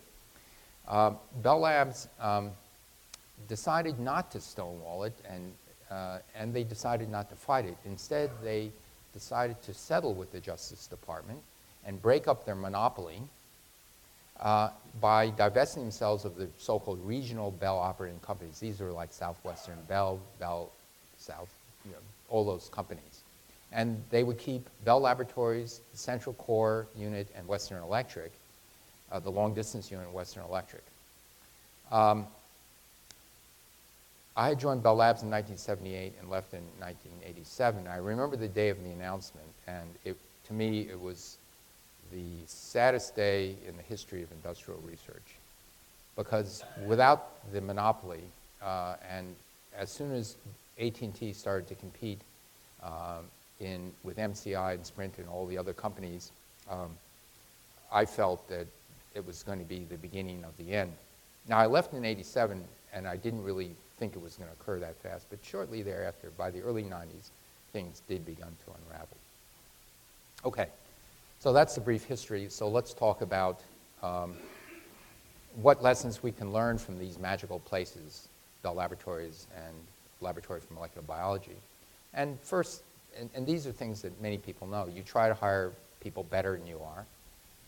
[0.87, 2.51] Uh, Bell Labs um,
[3.47, 5.51] decided not to stonewall it, and,
[5.91, 7.77] uh, and they decided not to fight it.
[7.85, 8.71] Instead, they
[9.13, 11.39] decided to settle with the Justice Department
[11.85, 13.21] and break up their monopoly
[14.39, 18.59] uh, by divesting themselves of the so-called regional Bell operating companies.
[18.59, 20.71] These are like Southwestern Bell, Bell
[21.17, 21.49] South,
[22.29, 23.21] all those companies.
[23.71, 28.31] And they would keep Bell Laboratories, the Central Core Unit, and Western Electric,
[29.11, 30.83] uh, the long distance unit, Western Electric.
[31.91, 32.27] Um,
[34.37, 37.87] I had joined Bell Labs in 1978 and left in 1987.
[37.87, 41.37] I remember the day of the announcement, and it, to me, it was
[42.11, 45.35] the saddest day in the history of industrial research.
[46.17, 48.21] Because without the monopoly,
[48.61, 49.35] uh, and
[49.77, 50.35] as soon as
[50.79, 52.19] AT&T started to compete
[52.83, 53.19] uh,
[53.59, 56.31] in, with MCI and Sprint and all the other companies,
[56.69, 56.89] um,
[57.91, 58.67] I felt that
[59.13, 60.91] it was going to be the beginning of the end.
[61.47, 64.79] Now, I left in 87, and I didn't really think it was going to occur
[64.79, 67.29] that fast, but shortly thereafter, by the early 90s,
[67.71, 69.17] things did begin to unravel.
[70.43, 70.67] Okay.
[71.39, 72.47] So that's the brief history.
[72.49, 73.61] So let's talk about
[74.01, 74.35] um,
[75.61, 78.27] what lessons we can learn from these magical places,
[78.61, 79.75] the Laboratories and
[80.25, 81.55] Laboratory for Molecular Biology.
[82.13, 82.83] And first,
[83.17, 86.57] and, and these are things that many people know, you try to hire people better
[86.57, 87.05] than you are.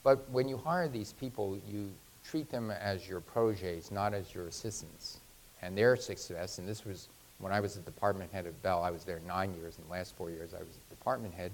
[0.04, 1.90] But when you hire these people, you
[2.30, 5.20] treat them as your proteges, not as your assistants.
[5.62, 7.08] And their success, and this was
[7.40, 9.92] when I was the department head of Bell, I was there nine years, and the
[9.92, 11.52] last four years I was department head.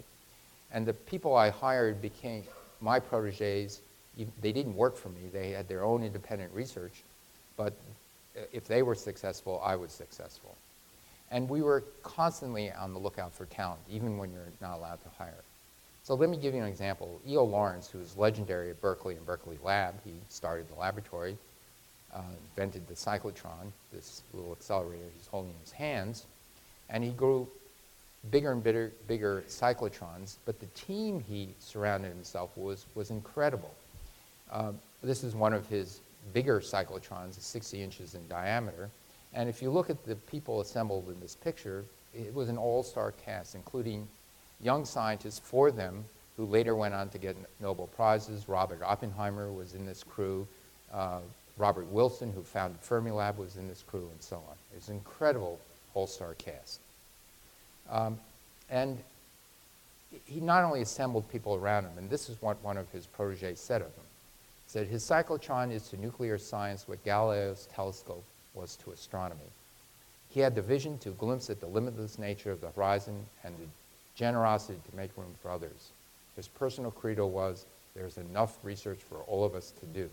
[0.71, 2.43] And the people I hired became
[2.79, 3.81] my proteges.
[4.41, 5.21] They didn't work for me.
[5.31, 7.03] They had their own independent research.
[7.57, 7.73] But
[8.37, 10.55] uh, if they were successful, I was successful.
[11.34, 15.10] And we were constantly on the lookout for talent, even when you're not allowed to
[15.17, 15.43] hire.
[16.04, 17.19] So let me give you an example.
[17.28, 17.43] E.O.
[17.43, 21.36] Lawrence, who is legendary at Berkeley and Berkeley Lab, he started the laboratory,
[22.13, 26.28] uh, invented the cyclotron, this little accelerator he's holding in his hands,
[26.89, 27.48] and he grew
[28.30, 33.74] bigger and bigger, bigger cyclotrons, but the team he surrounded himself was, was incredible.
[34.52, 36.00] Um, this is one of his
[36.32, 38.89] bigger cyclotrons, 60 inches in diameter.
[39.34, 43.13] And if you look at the people assembled in this picture, it was an all-star
[43.26, 44.08] cast, including
[44.62, 46.06] young scientists, four of them,
[46.38, 48.48] who later went on to get Nobel Prizes.
[48.48, 50.48] Robert Oppenheimer was in this crew.
[50.93, 51.19] Uh,
[51.58, 54.56] Robert Wilson, who founded Fermilab, was in this crew, and so on.
[54.76, 55.60] It's an incredible
[55.93, 56.80] all-star cast.
[57.89, 58.19] Um,
[58.69, 58.98] and
[60.26, 63.60] he not only assembled people around him, and this is what one of his proteges
[63.60, 64.04] said of him.
[64.65, 69.41] He said, his cyclotron is to nuclear science what Galileo's telescope was to astronomy.
[70.29, 73.67] He had the vision to glimpse at the limitless nature of the horizon and the
[74.15, 75.91] generosity to make room for others.
[76.35, 80.09] His personal credo was, there's enough research for all of us to do.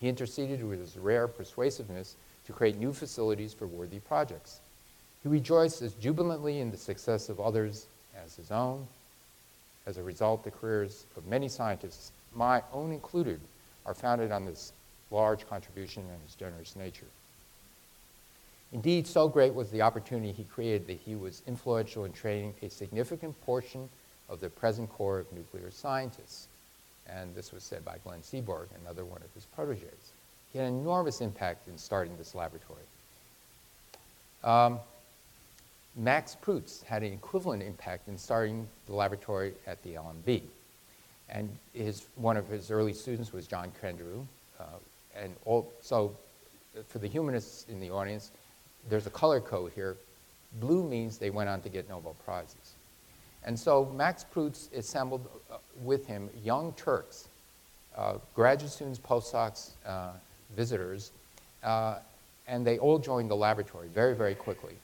[0.00, 2.16] He interceded with his rare persuasiveness
[2.46, 4.60] to create new facilities for worthy projects.
[5.22, 7.86] He rejoiced as jubilantly in the success of others
[8.24, 8.86] as his own.
[9.86, 13.40] As a result, the careers of many scientists, my own included,
[13.86, 14.72] are founded on this
[15.10, 17.06] large contribution and his generous nature.
[18.72, 22.68] Indeed, so great was the opportunity he created that he was influential in training a
[22.68, 23.88] significant portion
[24.28, 26.48] of the present core of nuclear scientists.
[27.10, 30.12] and this was said by Glenn Seaborg, another one of his proteges.
[30.52, 32.82] He had an enormous impact in starting this laboratory.
[34.44, 34.78] Um,
[35.96, 40.42] Max Perutz had an equivalent impact in starting the laboratory at the LMB.
[41.30, 44.26] And his, one of his early students was John Kendrew.
[44.60, 44.64] Uh,
[45.16, 46.14] and all, so
[46.88, 48.30] for the humanists in the audience,
[48.88, 49.96] there's a color code here.
[50.60, 52.74] Blue means they went on to get Nobel Prizes.
[53.44, 57.28] And so Max Perutz assembled uh, with him young Turks,
[57.96, 60.10] uh, graduate students, postdocs, uh,
[60.56, 61.12] visitors,
[61.62, 61.98] uh,
[62.46, 64.74] and they all joined the laboratory very, very quickly.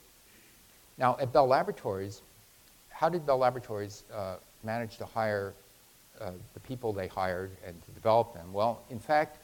[0.97, 2.21] Now, at Bell Laboratories,
[2.89, 5.53] how did Bell Laboratories uh, manage to hire
[6.53, 8.53] the people they hired and to develop them?
[8.53, 9.37] Well, in fact,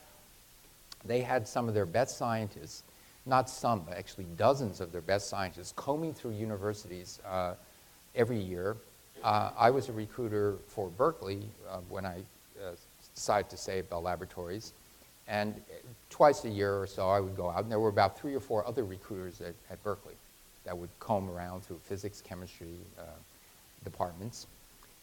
[1.04, 2.84] they had some of their best scientists,
[3.26, 7.54] not some, but actually dozens of their best scientists, combing through universities uh,
[8.16, 8.78] every year.
[9.24, 12.18] Uh, I was a recruiter for Berkeley uh, when I
[12.60, 12.72] uh,
[13.14, 14.74] decided to stay at Bell Laboratories.
[15.28, 15.54] And
[16.10, 18.40] twice a year or so, I would go out, and there were about three or
[18.40, 20.16] four other recruiters at, at Berkeley
[20.66, 23.04] that would comb around through physics, chemistry uh,
[23.84, 24.48] departments.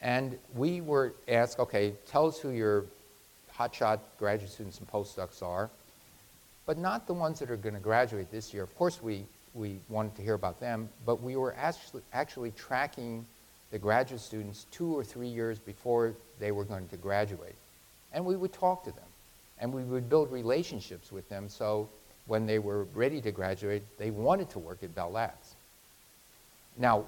[0.00, 2.84] And we were asked, okay, tell us who your
[3.56, 5.70] hotshot graduate students and postdocs are,
[6.68, 8.62] but not the ones that are going to graduate this year.
[8.62, 13.24] Of course, we, we wanted to hear about them, but we were actually, actually tracking
[13.70, 17.54] the graduate students two or three years before they were going to graduate.
[18.12, 19.08] And we would talk to them,
[19.58, 21.88] and we would build relationships with them so
[22.26, 25.54] when they were ready to graduate, they wanted to work at Bell Labs.
[26.76, 27.06] Now,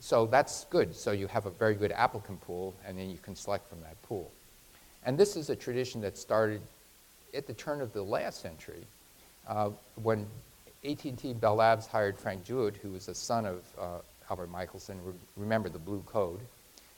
[0.00, 0.96] so that's good.
[0.96, 4.00] So you have a very good applicant pool, and then you can select from that
[4.04, 4.30] pool.
[5.04, 6.62] And this is a tradition that started
[7.36, 8.84] at the turn of the last century,
[9.46, 9.70] uh,
[10.02, 10.26] when
[10.84, 13.98] AT&T Bell Labs hired Frank Jewett, who was a son of uh,
[14.30, 14.98] Albert Michelson.
[15.04, 16.40] Re remember the blue code.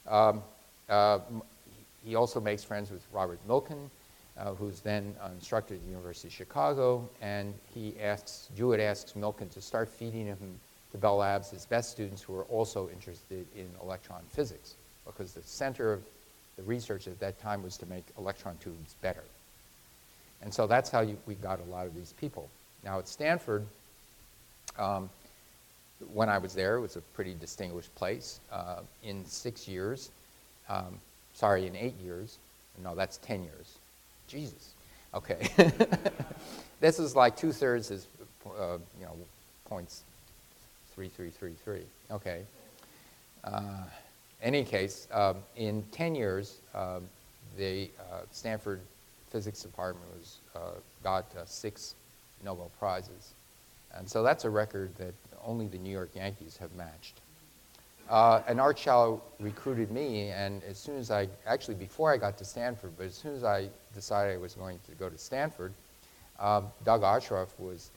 [0.07, 0.43] Um,
[0.89, 1.19] uh,
[2.05, 3.91] he also makes friends with Robert Millikan,
[4.39, 9.13] uh, who's then an instructor at the University of Chicago, and he asks, Jewett asks
[9.13, 10.39] Millikan to start feeding him
[10.93, 15.43] to Bell Labs his best students who are also interested in electron physics, because the
[15.43, 16.03] center of
[16.57, 19.25] the research at that time was to make electron tubes better.
[20.43, 22.49] And so that's how you, we got a lot of these people.
[22.85, 23.67] Now at Stanford,
[24.79, 25.11] um,
[26.13, 28.41] when I was there, it was a pretty distinguished place.
[28.53, 30.11] Uh, in six years,
[30.69, 30.99] um,
[31.35, 32.39] sorry, in eight years,
[32.83, 33.79] no, that's 10 years.
[34.29, 34.75] Jesus.
[35.15, 35.49] Okay.
[36.81, 38.07] this is like two thirds is,
[38.47, 39.17] uh, you know,
[39.65, 40.03] points
[40.95, 41.81] 3333.
[42.11, 42.43] Okay.
[43.45, 43.85] Uh,
[44.43, 47.03] any case, um, in 10 years, um,
[47.57, 48.81] the uh, Stanford
[49.31, 51.95] physics department was, uh, got uh, six
[52.45, 53.35] Nobel Prizes.
[53.95, 55.15] And so that's a record that
[55.45, 57.21] only the New York Yankees have matched.
[58.09, 62.39] Uh, and Art Schawlow recruited me, and as soon as I, actually before I got
[62.39, 65.73] to Stanford, but as soon as I decided I was going to go to Stanford,
[66.39, 67.91] uh, Doug Osheroff was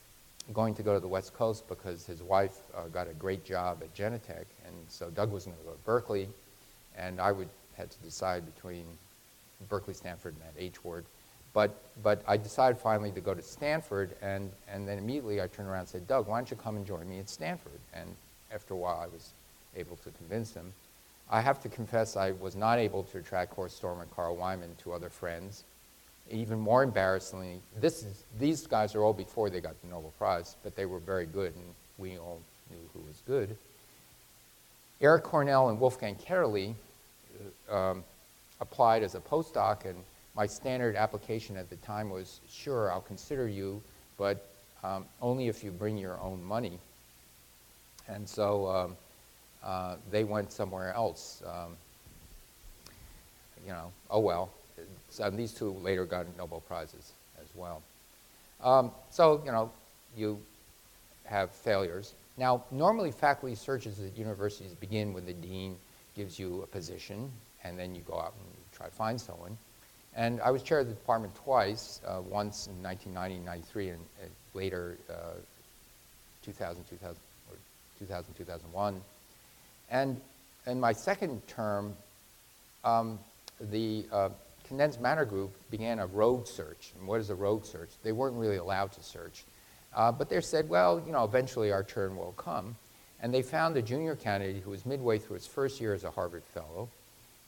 [0.54, 3.82] going to go to the West Coast because his wife uh, got a great job
[3.82, 6.28] at Genentech, and so Doug was going to go to Berkeley,
[6.98, 8.86] and I would had to decide between
[9.70, 11.06] Berkeley, Stanford, and that H word.
[11.54, 15.68] But, but I decided finally to go to Stanford, and, and then immediately I turned
[15.68, 17.80] around and said, Doug, why don't you come and join me at Stanford?
[17.94, 18.16] And
[18.54, 19.32] after a while, I was
[19.76, 20.72] able to convince him.
[21.30, 24.78] I have to confess I was not able to attract Horst Störmer and Carl Wieman,
[24.78, 25.64] two other friends.
[26.30, 30.56] Even more embarrassingly, this is, these guys are all before they got the Nobel Prize,
[30.64, 31.66] but they were very good, and
[31.98, 33.56] we all knew who was good.
[35.02, 36.76] Eric Cornell and Wolfgang Ketterle
[37.70, 38.04] uh, um,
[38.60, 39.98] applied as a postdoc, and
[40.36, 43.82] my standard application at the time was, sure, I'll consider you,
[44.18, 44.48] but
[44.84, 46.80] um, only if you bring your own money.
[48.08, 48.98] And so um,
[49.64, 51.44] uh, they went somewhere else.
[51.46, 51.76] Um,
[53.66, 54.50] you know, oh well.
[55.10, 57.82] So these two later got Nobel Prizes as well.
[58.64, 59.72] Um, so, you know,
[60.16, 60.40] you
[61.26, 62.14] have failures.
[62.38, 65.76] Now, normally faculty searches at universities begin when the dean
[66.16, 67.32] gives you a position,
[67.64, 69.58] and then you go out and try to find someone.
[70.16, 74.26] And I was chair of the department twice, uh, once in 1990, 93, and uh,
[74.54, 75.14] later uh,
[76.44, 77.16] 2000, 2000,
[78.00, 79.02] 2000, 2001.
[79.90, 80.20] And
[80.68, 81.96] in my second term,
[82.84, 83.20] um,
[83.60, 84.30] the uh,
[84.68, 86.92] condensed matter group began a road search.
[86.98, 87.90] And what is a road search?
[88.04, 89.44] They weren't really allowed to search.
[89.94, 92.76] Uh, but they said, well, you know, eventually our turn will come.
[93.22, 96.10] And they found a junior candidate who was midway through his first year as a
[96.10, 96.90] Harvard Fellow,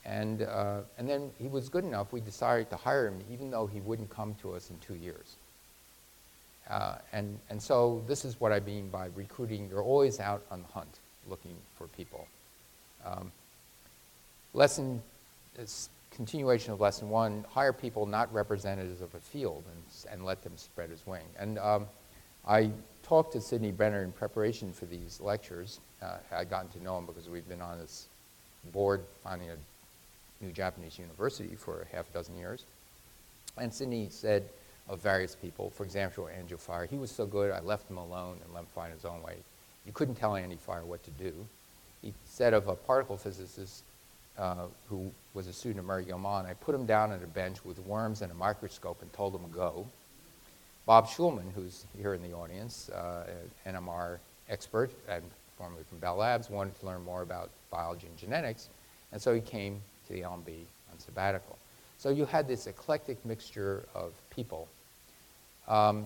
[0.06, 3.68] and, uh, and then he was good enough, we decided to hire him even though
[3.68, 5.36] he wouldn't come to us in two years.
[6.70, 9.68] Uh, and, and so this is what I mean by recruiting.
[9.70, 12.28] You're always out on the hunt looking for people.
[13.06, 13.32] Um,
[14.54, 15.02] lesson
[16.14, 20.54] continuation of lesson one, hire people not representatives of a field and, and let them
[20.56, 21.24] spread his wing.
[21.38, 21.88] And um,
[22.48, 25.80] I talked to Sidney Brenner in preparation for these lectures.
[26.02, 28.08] Uh, I'd gotten to know him because we've been on this
[28.72, 29.56] board finding a
[30.44, 32.66] new Japanese university for half a dozen years.
[33.58, 34.44] And Sidney said
[34.90, 38.38] of various people, for example, Andrew Fire, he was so good I left him alone
[38.44, 39.38] and let him find his own way.
[39.86, 41.34] You couldn't tell Andy Fire what to do.
[42.02, 43.84] He said of a particle physicist
[44.38, 47.64] uh, who was a student of Murray Gell-Mann, I put him down on a bench
[47.64, 49.86] with worms and a microscope and told him to go.
[50.86, 53.26] Bob Shulman, who's here in the audience, uh,
[53.66, 54.18] an NMR
[54.50, 55.24] expert and
[55.58, 58.70] formerly from Bell Labs, wanted to learn more about biology and genetics,
[59.12, 60.48] and so he came to the LMB
[60.92, 61.58] on sabbatical.
[61.98, 64.68] So you had this eclectic mixture of people.
[65.68, 66.06] Um,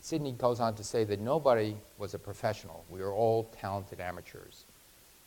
[0.00, 2.84] Sidney goes on to say that nobody was a professional.
[2.90, 4.64] We were all talented amateurs.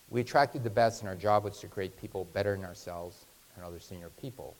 [0.09, 3.65] We attracted the best, and our job was to create people better than ourselves and
[3.65, 4.55] other senior people.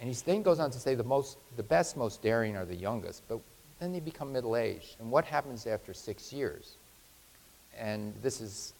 [0.00, 2.74] And he then goes on to say the, most, the best, most daring are the
[2.74, 3.38] youngest, but
[3.78, 4.96] then they become middle aged.
[4.98, 6.72] And what happens after six years?
[7.78, 8.72] And this is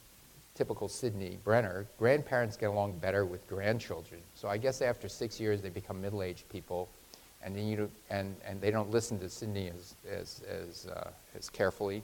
[0.60, 1.86] typical Sidney Brenner.
[1.98, 4.20] Grandparents get along better with grandchildren.
[4.34, 6.86] So I guess after six years, they become middle aged people,
[7.42, 11.48] and, then you and, and they don't listen to Sidney as, as, as, uh, as
[11.48, 12.02] carefully.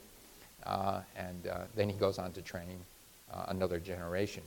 [0.65, 2.79] Uh, and uh, then he goes on to train
[3.31, 4.41] uh, another generation.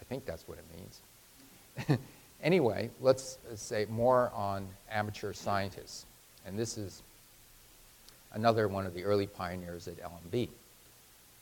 [0.00, 1.98] I think that's what it means.
[2.42, 6.06] Anyway, let's say more on amateur scientists.
[6.46, 7.02] And this is
[8.32, 10.48] another one of the early pioneers at LMB.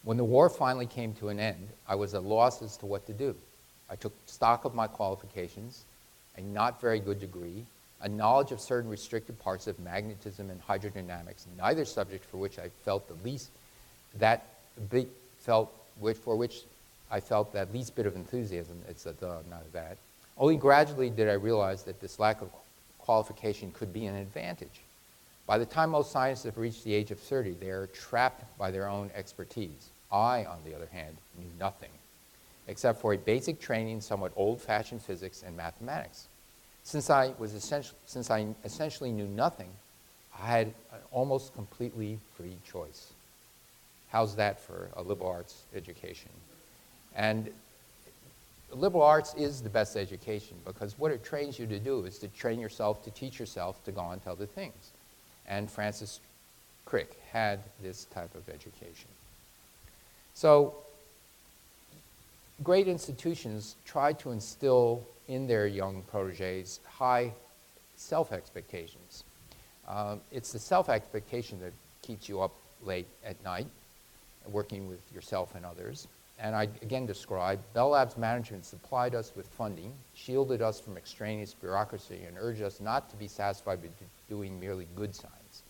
[0.05, 3.07] When the war finally came to an end, I was at loss as to what
[3.07, 3.35] to do.
[3.91, 5.85] I took stock of my qualifications,
[6.37, 7.65] a not very good degree,
[8.01, 12.69] a knowledge of certain restricted parts of magnetism and hydrodynamics, neither subject for which I
[12.85, 13.51] felt the least
[14.19, 14.47] that
[15.41, 16.63] felt which, for which
[17.11, 18.81] I felt that least bit of enthusiasm.
[18.89, 19.97] It's a duh, not that.
[20.37, 22.51] Only gradually did I realize that this lack of
[22.99, 24.83] qualification could be an advantage.
[25.49, 28.71] By the time most scientists have reached the age of 30, they are trapped by
[28.71, 29.89] their own expertise.
[30.13, 31.89] I, on the other hand, knew nothing,
[32.67, 36.29] except for a basic training in somewhat old-fashioned physics and mathematics.
[36.85, 39.71] Since I, was essentially, since I essentially knew nothing,
[40.39, 43.13] I had an almost completely free choice.
[44.11, 46.31] How's that for a liberal arts education?
[47.17, 47.49] And
[48.71, 52.29] liberal arts is the best education because what it trains you to do is to
[52.29, 54.93] train yourself to teach yourself to go on to other things.
[55.49, 56.21] And Francis
[56.85, 59.09] Crick had this type of education.
[60.35, 60.75] So
[62.63, 67.33] great institutions try to instill in their young proteges high
[67.97, 69.25] self-expectations.
[69.89, 73.67] Um, it's the self-expectation that keeps you up late at night,
[74.47, 76.07] working with yourself and others
[76.41, 81.55] and I again describe, Bell Labs management supplied us with funding, shielded us from extraneous
[81.55, 83.91] bureaucracy, and urged us not to be satisfied with
[84.29, 85.63] doing merely good science.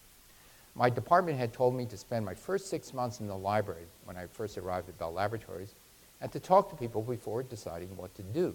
[0.74, 4.16] My department had told me to spend my first six months in the library when
[4.16, 5.74] I first arrived at Bell Laboratories
[6.20, 8.54] and to talk to people before deciding what to do.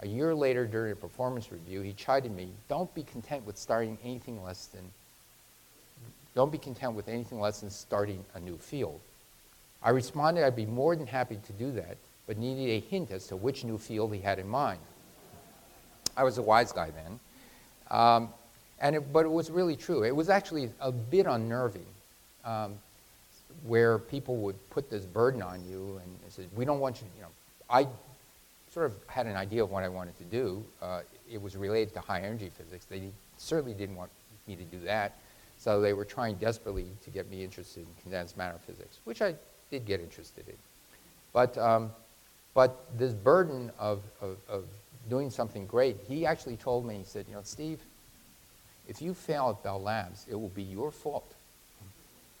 [0.00, 3.96] A year later, during a performance review, he chided me, don't be content with starting
[4.04, 4.82] anything less than,
[6.34, 9.00] don't be content with anything less than starting a new field.
[9.86, 11.96] I responded I'd be more than happy to do that,
[12.26, 14.80] but needed a hint as to which new field he had in mind.
[16.16, 17.20] I was a wise guy then.
[17.88, 18.30] Um,
[18.80, 20.02] and it, but it was really true.
[20.02, 21.86] It was actually a bit unnerving
[22.44, 22.74] um,
[23.64, 27.22] where people would put this burden on you and said, we don't want you, you
[27.22, 27.28] know,
[27.70, 27.86] I
[28.72, 30.64] sort of had an idea of what I wanted to do.
[30.82, 32.86] Uh, it was related to high energy physics.
[32.86, 34.10] They certainly didn't want
[34.48, 35.16] me to do that.
[35.58, 39.36] So they were trying desperately to get me interested in condensed matter physics, which I
[39.70, 40.54] did get interested in.
[41.32, 41.90] But, um,
[42.54, 44.64] but this burden of, of, of
[45.08, 47.80] doing something great, he actually told me, he said, you know, Steve,
[48.88, 51.30] if you fail at Bell Labs, it will be your fault.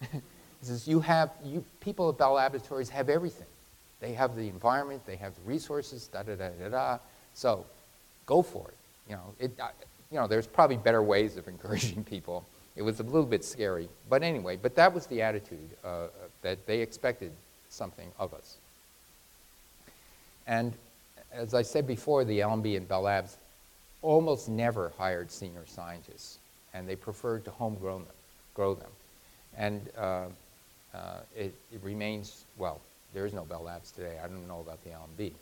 [0.00, 0.20] he
[0.62, 3.46] says, you have, you, people at Bell Laboratories have everything.
[4.00, 6.98] They have the environment, they have the resources, da da da da da.
[7.34, 7.64] So
[8.26, 8.74] go for it.
[9.08, 9.52] You know, it,
[10.10, 12.44] you know, there's probably better ways of encouraging people.
[12.76, 13.88] It was a little bit scary.
[14.08, 16.08] But anyway, but that was the attitude uh,
[16.46, 17.32] that they expected
[17.70, 18.54] something of us.
[20.46, 20.72] And
[21.32, 23.36] as I said before, the LMB and Bell Labs
[24.00, 26.38] almost never hired senior scientists,
[26.72, 28.06] and they preferred to homegrow them,
[28.54, 28.90] grow them.
[29.58, 30.26] And uh,
[30.94, 32.80] uh, it, it, remains, well,
[33.12, 34.16] there is no Bell Labs today.
[34.22, 35.32] I don't know about the LMB.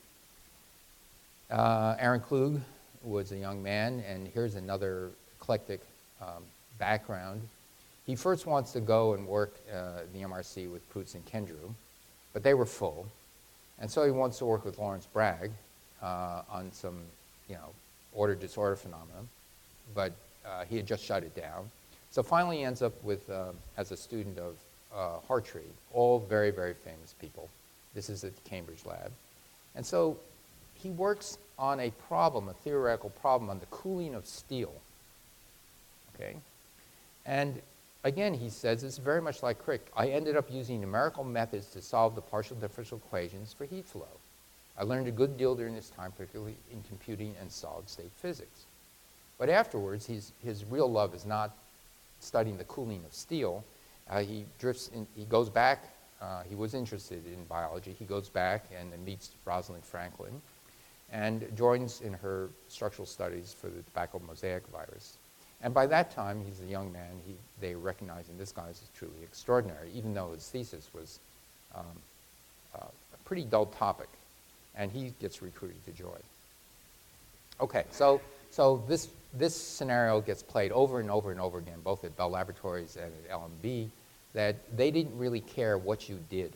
[1.51, 2.63] Uh, Aaron Klug
[3.03, 5.81] was a young man, and here's another eclectic
[6.23, 6.43] um,
[6.79, 7.47] background.
[8.07, 11.75] He first wants to go and work uh, the MRC with Perutz and Kendrew,
[12.33, 13.07] but they were full.
[13.81, 15.51] And so he wants to work with Lawrence Bragg.
[16.05, 16.99] uh, on some,
[17.49, 17.71] you know,
[18.13, 19.29] order disorder phenomenon,
[19.95, 20.13] but
[20.47, 21.71] uh, he had just shut it down.
[22.11, 24.55] So finally he ends up with, uh, as a student of
[24.95, 27.49] uh, Hartree, all very, very famous people.
[27.95, 29.11] This is at the Cambridge lab.
[29.75, 30.19] And so
[30.75, 34.73] he works on a problem, a theoretical problem on the cooling of steel.
[36.15, 36.37] Okay?
[37.27, 37.61] And
[38.05, 39.91] again, he says it's very much like Crick.
[39.97, 44.07] I ended up using numerical methods to solve the partial differential equations for heat flow.
[44.79, 48.65] I learned a good deal during this time, particularly in computing and solid state physics.
[49.39, 51.57] But afterwards, his real love is not
[52.21, 53.65] studying the cooling of steel.
[54.09, 55.85] Uh, he drifts, in, he goes back,
[56.21, 57.95] uh, he was interested in biology.
[57.99, 60.41] He goes back and meets Rosalind Franklin
[61.13, 65.19] and joins in her structural studies for the tobacco mosaic virus.
[65.65, 68.83] And by that time, he's a young man, he, they recognize in this guy as
[68.99, 71.19] truly extraordinary, even though his thesis was
[71.75, 71.85] um,
[72.75, 74.09] uh, a pretty dull topic.
[74.77, 76.21] And he gets recruited to join.
[77.63, 82.05] Okay, so, so this, this scenario gets played over and over and over again, both
[82.05, 83.89] at Bell Laboratories and at LMB,
[84.35, 86.53] that they didn't really care what you did.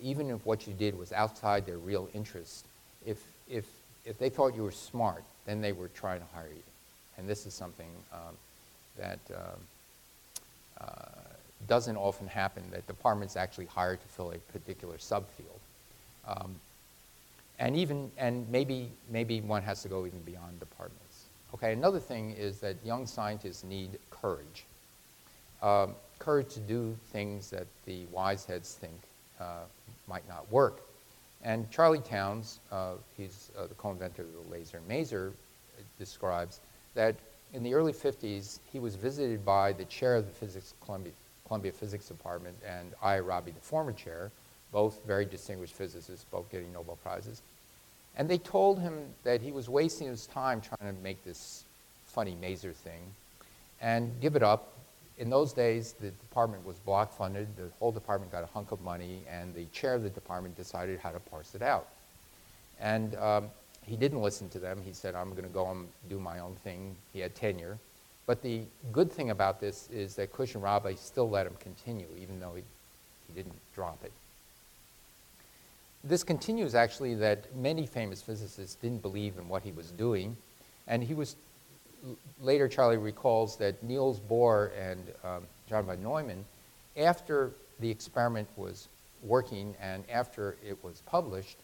[0.00, 2.66] Even if what you did was outside their real interest,
[3.06, 3.66] if, if,
[4.04, 6.62] if they thought you were smart, then they were trying to hire you.
[7.18, 8.36] And this is something um,
[8.98, 9.60] that um,
[10.80, 10.86] uh,
[11.68, 15.60] doesn't often happen, that departments actually hire to fill a particular subfield.
[16.26, 16.54] Um,
[17.58, 21.26] and even, and maybe, maybe one has to go even beyond departments.
[21.54, 24.64] Okay, another thing is that young scientists need courage.
[25.62, 28.98] Um, courage to do things that the wise heads think
[29.38, 29.64] uh,
[30.08, 30.80] might not work.
[31.44, 35.32] And Charlie Townes, uh, he's uh, the co-inventor of the laser maser,
[35.98, 36.60] describes
[36.94, 37.16] that
[37.52, 41.12] in the early 50s, he was visited by the chair of the physics Columbia,
[41.46, 43.18] Columbia Physics Department and I.
[43.18, 44.30] Rabi, the former chair,
[44.72, 47.42] both very distinguished physicists, both getting Nobel Prizes.
[48.16, 51.64] And they told him that he was wasting his time trying to make this
[52.06, 53.00] funny maser thing
[53.80, 54.72] and give it up.
[55.18, 57.54] In those days, the department was block funded.
[57.56, 60.98] The whole department got a hunk of money, and the chair of the department decided
[61.00, 61.88] how to parse it out.
[62.80, 63.50] And um,
[63.86, 64.80] he didn't listen to them.
[64.84, 66.94] He said, I'm going to go and do my own thing.
[67.12, 67.78] He had tenure.
[68.26, 68.62] But the
[68.92, 72.52] good thing about this is that Kusch and Rabi still let him continue, even though
[72.54, 72.62] he,
[73.26, 74.12] he didn't drop it.
[76.04, 80.36] This continues actually that many famous physicists didn't believe in what he was doing.
[80.86, 81.36] And he was,
[82.40, 86.44] later Charlie recalls that Niels Bohr and um, John von Neumann,
[86.96, 88.88] after the experiment was
[89.22, 91.56] working and after it was published,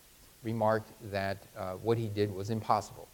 [0.43, 3.09] remarked that uh, what he did was impossible.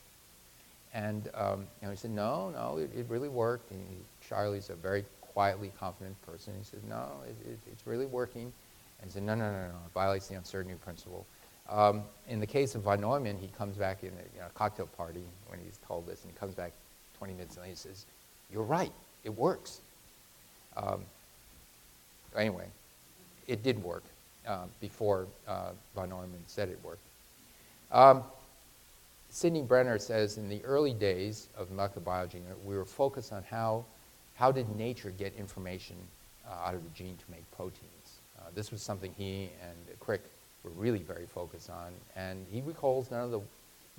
[0.93, 3.71] And um, you know, he said, no, no, it, it really worked.
[3.71, 3.97] And he,
[4.29, 6.55] Charlie's a very quietly confident person.
[6.57, 8.53] He said, no, it, it, it's really working.
[9.01, 11.27] And he said, no, no, no, no, it violates the uncertainty principle.
[11.69, 14.87] Um, in the case of von Neumann, he comes back in a you know, cocktail
[14.87, 16.73] party when he's told this, and he comes back
[17.19, 18.05] 20 minutes later and he says,
[18.53, 18.93] you're right,
[19.25, 19.81] it works.
[20.77, 21.01] Um,
[22.37, 22.67] anyway,
[23.47, 24.05] it did work
[24.47, 27.01] uh, before uh, von Neumann said it worked.
[27.95, 28.25] Um,
[29.31, 33.85] Sidney Brenner says in the early days of molecular biology, we were focused on how,
[34.35, 35.95] how did nature get information
[36.45, 38.19] uh, out of the gene to make proteins.
[38.37, 40.23] Uh, this was something he and Crick
[40.65, 43.41] were really very focused on, and he recalls none of the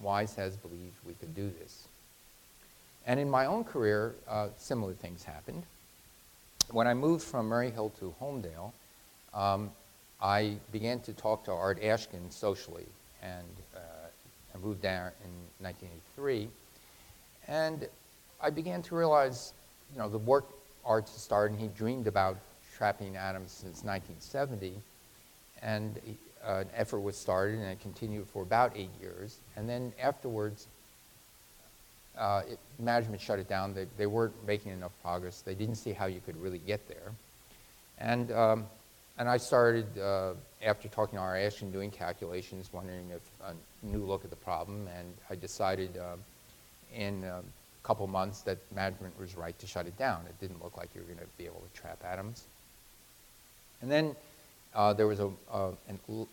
[0.01, 1.87] wise heads believed we could do this.
[3.07, 5.63] And in my own career, uh, similar things happened.
[6.71, 8.73] When I moved from Murray Hill to Holmdel,
[9.33, 9.71] um,
[10.21, 12.85] I began to talk to Art Ashkin socially,
[13.21, 13.45] and
[14.55, 15.31] I moved there in
[15.63, 16.47] 1983.
[17.47, 17.87] And
[18.41, 19.53] I began to realize,
[19.93, 20.45] you know, the work
[20.85, 22.37] Art started, and he dreamed about
[22.75, 24.73] trapping atoms since 1970.
[25.61, 25.99] And
[26.45, 29.37] uh, an effort was started, and it continued for about eight years.
[29.55, 30.67] And then afterwards,
[32.17, 33.73] uh, it, management shut it down.
[33.73, 35.41] They, they weren't making enough progress.
[35.41, 37.11] They didn't see how you could really get there.
[37.97, 38.65] And, um,
[39.17, 43.53] and I started, uh, after talking to Art Ashkin, doing calculations, wondering if a
[43.85, 46.15] new look at the problem, and I decided uh,
[46.93, 47.41] in a
[47.83, 50.25] couple months that management was right to shut it down.
[50.27, 52.45] It didn't look like you were going to be able to trap atoms.
[53.81, 54.15] And then
[54.73, 55.29] uh, there was a,
[55.87, 56.27] an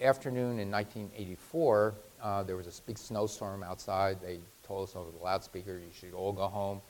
[0.00, 4.16] afternoon in 1984, uh, there was a big snowstorm outside.
[4.22, 6.80] They told us over the loudspeaker, you should all go home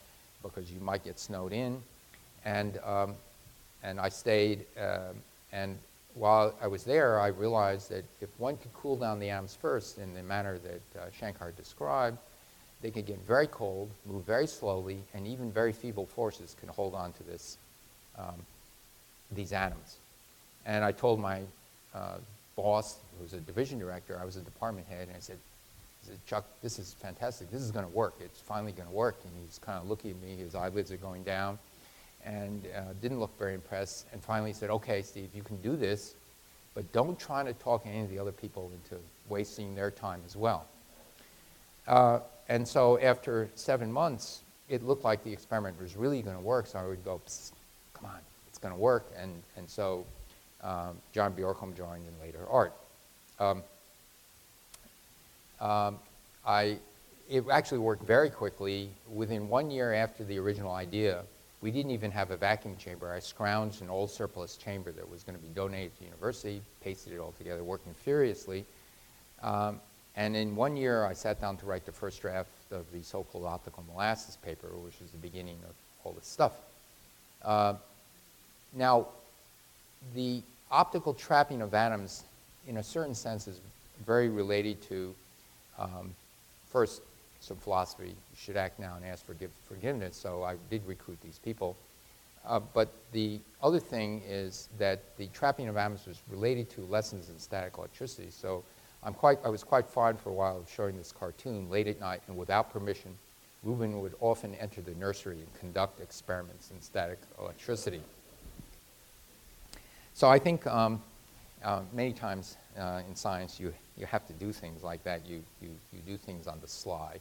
[0.43, 1.83] because you might get snowed in.
[2.45, 3.15] And, um,
[3.83, 5.17] and I stayed, um,
[5.55, 5.79] and
[6.15, 9.99] while I was there, I realized that if one could cool down the atoms first
[9.99, 12.19] in the manner that uh, Shankar described,
[12.83, 16.95] they could get very cold, move very slowly, and even very feeble forces can hold
[16.95, 17.57] on to this,
[18.19, 18.35] um,
[19.33, 19.97] these atoms.
[20.67, 21.43] And I told my
[21.95, 22.17] uh,
[22.57, 25.39] boss, who was a division director, I was a department head, and I said,
[26.03, 27.51] He said, Chuck, this is fantastic.
[27.51, 28.15] This is going to work.
[28.21, 29.17] It's finally going to work.
[29.25, 30.37] And he's kind of looking at me.
[30.37, 31.59] His eyelids are going down
[32.25, 34.07] and uh, didn't look very impressed.
[34.13, 36.15] And finally said, okay, Steve, you can do this,
[36.75, 40.37] but don't try to talk any of the other people into wasting their time as
[40.37, 40.67] well.
[41.87, 46.43] Uh, and so after seven months, it looked like the experiment was really going to
[46.43, 46.67] work.
[46.67, 47.21] So I would go,
[47.93, 48.19] come on,
[48.49, 49.07] it's going to work.
[49.17, 50.05] And, and so
[50.63, 52.73] um, John Bjorkholm joined and later Art.
[53.39, 53.63] Um,
[55.61, 55.99] um,
[56.47, 56.79] I,
[57.29, 58.91] it actually worked very quickly.
[59.13, 61.23] Within one year after the original idea,
[61.65, 63.11] we didn't even have a vacuum chamber.
[63.11, 66.61] I scrounged an old surplus chamber that was going to be donated to the university,
[66.83, 68.67] pasted it all together, working furiously.
[69.43, 69.81] Um,
[70.15, 73.47] and in one year, I sat down to write the first draft of the so-called
[73.47, 76.53] optical molasses paper, which is the beginning of all this stuff.
[77.43, 77.77] Uh,
[78.75, 79.07] now,
[80.15, 82.25] the optical trapping of atoms,
[82.69, 83.59] in a certain sense, is
[84.05, 85.15] very related to,
[85.79, 86.15] um,
[86.71, 87.01] first,
[87.45, 88.09] some philosophy.
[88.09, 89.37] You should act now and ask for
[89.69, 90.17] forgiveness.
[90.17, 91.77] So I did recruit these people.
[92.47, 97.31] Uh, but the other thing is that the trapping of atoms was related to lessons
[97.31, 98.29] in static electricity.
[98.31, 98.63] So
[99.03, 102.01] I'm quite, I was quite fond for a while of showing this cartoon late at
[102.01, 103.17] night and without permission.
[103.63, 108.03] Rubin would often enter the nursery and conduct experiments in static electricity.
[110.13, 111.03] So I think um,
[111.65, 115.27] uh, many times uh, in science you, you have to do things like that.
[115.27, 117.19] You, you, you do things on the sly.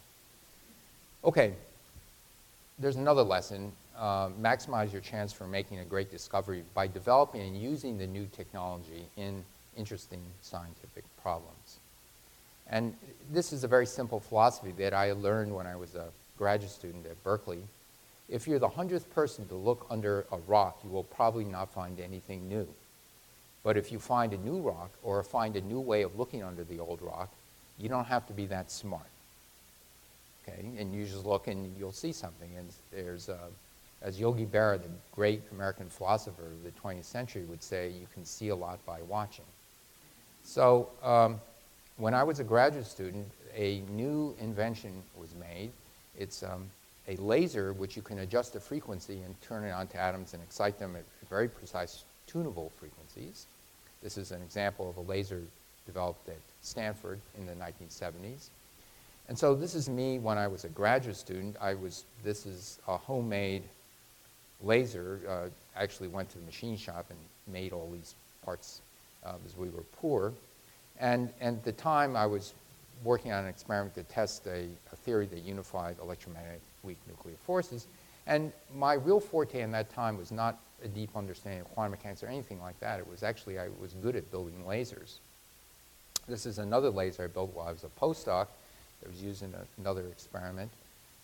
[1.26, 1.54] Okay,
[2.80, 3.72] there's another lesson.
[3.98, 8.28] Uh, maximize your chance for making a great discovery by developing and using the new
[8.36, 9.44] technology in
[9.78, 11.80] interesting scientific problems.
[12.70, 12.94] And
[13.32, 16.08] this is a very simple philosophy that I learned when I was a
[16.38, 17.60] graduate student at Berkeley.
[18.28, 22.02] If you're the hundredth person to look under a rock, you will probably not find
[22.02, 22.68] anything new.
[23.64, 26.66] But if you find a new rock or find a new way of looking under
[26.66, 27.30] the old rock,
[27.78, 29.08] you don't have to be that smart
[30.48, 30.66] okay?
[30.78, 32.50] And you just look and you'll see something.
[32.58, 33.38] And there's, uh,
[34.02, 38.26] as Yogi Berra, the great American philosopher of the 20th century, would say, you can
[38.26, 39.46] see a lot by watching.
[40.44, 41.40] So um,
[41.98, 45.72] when I was a graduate student, a new invention was made.
[46.18, 46.70] It's um,
[47.08, 50.80] a laser which you can adjust the frequency and turn it onto atoms and excite
[50.80, 53.46] them at very precise tunable frequencies.
[54.02, 55.42] This is an example of a laser
[55.86, 58.50] developed at Stanford in the 1970s.
[59.30, 61.56] And so this is me when I was a graduate student.
[61.62, 63.64] I was, this is a homemade
[64.62, 65.20] laser.
[65.28, 68.82] Uh, actually went to the machine shop and made all these parts
[69.26, 70.34] uh, as we were poor.
[71.00, 72.54] And, and at the time I was
[73.04, 77.88] working on an experiment to test a, a theory that unified electromagnetic weak nuclear forces.
[78.28, 82.24] And my real forte in that time was not a deep understanding of quantum mechanics
[82.24, 83.00] or anything like that.
[83.00, 85.16] It was actually, I was good at building lasers.
[86.28, 88.48] This is another laser I built while I was a postdoc.
[89.04, 90.72] It was used in a, another experiment.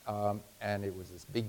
[0.07, 1.45] Um, and it was this big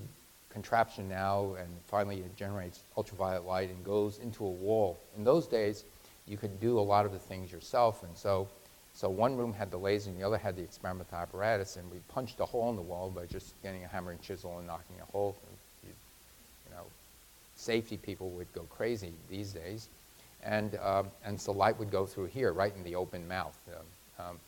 [0.51, 4.99] contraption now, and finally it generates ultraviolet light and goes into a wall.
[5.16, 5.85] In those days,
[6.26, 8.49] you could do a lot of the things yourself, and so,
[8.95, 11.99] so one room had the laser and the other had the experimental apparatus, and we
[12.09, 14.97] punched a hole in the wall by just getting a hammer and chisel and knocking
[15.01, 15.37] a hole.
[15.85, 15.93] You,
[16.66, 16.83] you know,
[17.57, 19.89] safety people would go crazy these days.
[20.43, 23.59] And, um, and so light would go through here, right in the open mouth.
[23.68, 24.39] Um, um,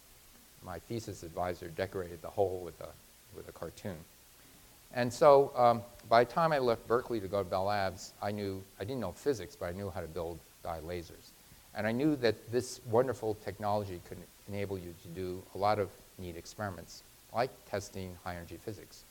[0.64, 2.88] my thesis advisor decorated the hole with a,
[3.36, 3.96] with a cartoon.
[4.94, 8.30] And so um, by the time I left Berkeley to go to Bell Labs, I
[8.30, 11.30] knew, I didn't know physics, but I knew how to build dye lasers.
[11.74, 15.88] And I knew that this wonderful technology could enable you to do a lot of
[16.18, 17.02] neat experiments,
[17.34, 19.04] like testing high energy physics.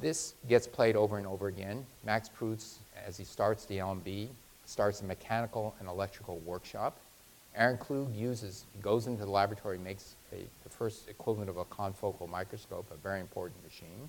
[0.00, 1.86] This gets played over and over again.
[2.04, 4.28] Max Perutz, as he starts the LMB,
[4.64, 6.96] starts a mechanical and electrical workshop
[7.56, 12.28] Aaron Klug uses, goes into the laboratory, makes a, the first equivalent of a confocal
[12.28, 14.08] microscope, a very important machine.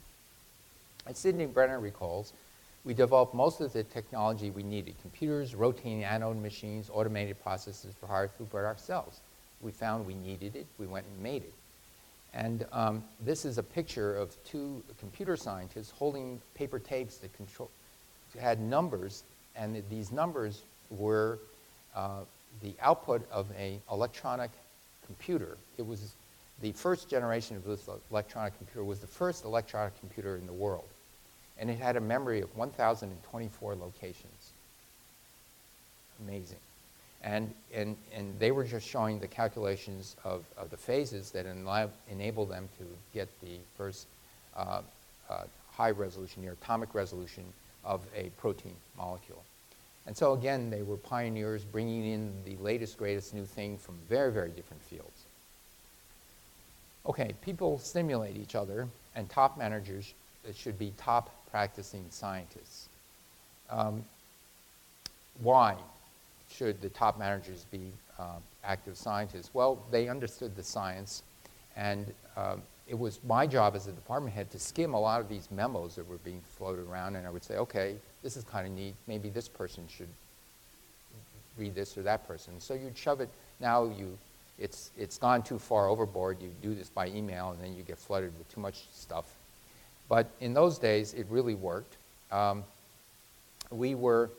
[1.05, 2.31] And Sidney Brenner recalls,
[2.85, 8.07] we developed most of the technology we needed, computers, rotating anode machines, automated processes for
[8.07, 9.19] higher throughput ourselves.
[9.61, 11.53] We found we needed it, we went and made it.
[12.33, 17.69] And um, this is a picture of two computer scientists holding paper tapes that control,
[18.39, 19.23] had numbers,
[19.55, 21.39] and these numbers were
[21.95, 22.21] uh,
[22.61, 24.51] the output of an electronic
[25.05, 25.57] computer.
[25.77, 26.13] It was
[26.61, 30.87] the first generation of this electronic computer was the first electronic computer in the world.
[31.59, 34.51] And it had a memory of 1,024 locations.
[36.21, 36.57] Amazing.
[37.23, 41.45] And, and, and they were just showing the calculations of, of the phases that
[42.09, 44.07] enable them to get the first
[44.55, 44.81] uh,
[45.29, 47.43] uh, high resolution, near atomic resolution
[47.85, 49.43] of a protein molecule.
[50.05, 54.31] And so again, they were pioneers bringing in the latest, greatest new thing from very,
[54.31, 55.23] very different fields.
[57.05, 60.13] Okay, people stimulate each other, and top managers
[60.53, 62.87] should be top practicing scientists.
[63.69, 64.03] Um,
[65.41, 65.75] why
[66.49, 69.49] should the top managers be uh, active scientists?
[69.53, 71.23] Well, they understood the science,
[71.75, 75.29] and um, it was my job as a department head to skim a lot of
[75.29, 78.65] these memos that were being floated around, and I would say, okay, this is kind
[78.65, 78.95] of neat.
[79.07, 80.07] Maybe this person should
[81.57, 82.59] read this or that person.
[82.59, 83.29] So you'd shove it.
[83.59, 84.17] Now you,
[84.57, 86.37] it's it's gone too far overboard.
[86.41, 89.25] You do this by email, and then you get flooded with too much stuff.
[90.09, 91.95] But in those days, it really worked.
[92.31, 92.63] Um,
[93.69, 94.29] we were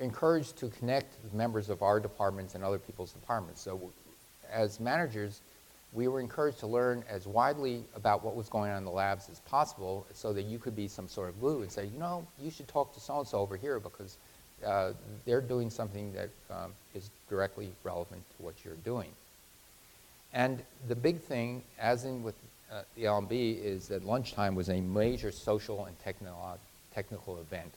[0.00, 3.60] encouraged to connect members of our departments and other people's departments.
[3.60, 3.80] So
[4.50, 5.40] as managers,
[5.92, 9.28] we were encouraged to learn as widely about what was going on in the labs
[9.30, 12.26] as possible so that you could be some sort of glue and say, you know,
[12.40, 14.16] you should talk to so-and-so over here because
[14.66, 14.92] uh,
[15.24, 19.08] they're doing something that um, is directly relevant to what you're doing.
[20.34, 22.34] And the big thing, as in with
[22.70, 26.58] uh, the LMB, is that lunchtime was a major social and technolo-
[26.94, 27.72] technical event.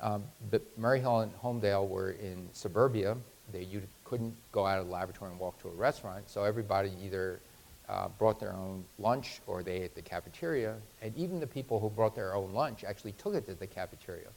[0.00, 3.16] Um, but Murray Hill and Holmdel were in suburbia.
[3.52, 6.92] They, you couldn't go out of the laboratory and walk to a restaurant, so everybody
[7.04, 7.40] either
[7.88, 10.74] uh, brought their own lunch or they ate at the cafeteria.
[11.02, 14.28] And even the people who brought their own lunch actually took it to the cafeteria.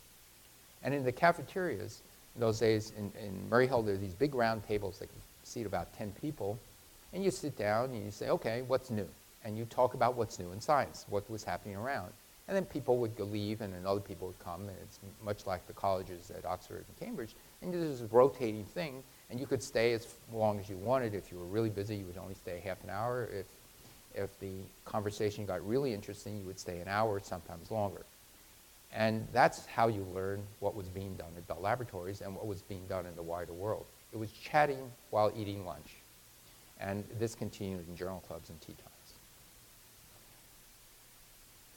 [0.83, 2.01] And in the cafeterias,
[2.35, 5.21] in those days in, in Murray Hill, there were these big round tables that could
[5.43, 6.57] seat about 10 people.
[7.13, 9.07] And you sit down and you say, okay, what's new?
[9.43, 12.11] And you talk about what's new in science, what was happening around.
[12.49, 15.67] And then people would leave, and then other people would come, and it's much like
[15.67, 17.35] the colleges at Oxford and Cambridge.
[17.61, 21.13] And this is a rotating thing, and you could stay as long as you wanted.
[21.13, 23.29] If you were really busy, you would only stay half an hour.
[23.31, 23.45] If,
[24.15, 24.49] if the
[24.83, 28.01] conversation got really interesting, you would stay an hour, sometimes longer.
[28.91, 32.63] And that's how you learn what was being done at Bell Laboratories and what was
[32.63, 33.85] being done in the wider world.
[34.11, 35.97] It was chatting while eating lunch.
[36.79, 38.98] And this continued in journal clubs and tea times.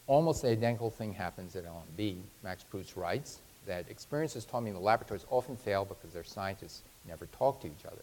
[0.07, 2.17] Almost the identical thing happens at LMB.
[2.43, 6.83] Max Perutz writes that experiences taught me in the laboratories often fail because their scientists
[7.07, 8.03] never talk to each other.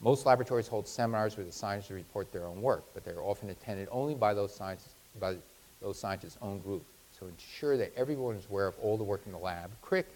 [0.00, 3.50] Most laboratories hold seminars where the scientists report their own work, but they are often
[3.50, 5.36] attended only by those scientists, by
[5.82, 6.84] those scientists' own group.
[7.18, 10.06] To ensure that everyone is aware of all the work in the lab, Crick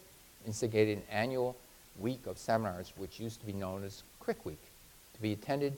[0.47, 1.57] instigated an annual
[1.99, 4.63] week of seminars, which used to be known as Crick Week,
[5.15, 5.77] to be attended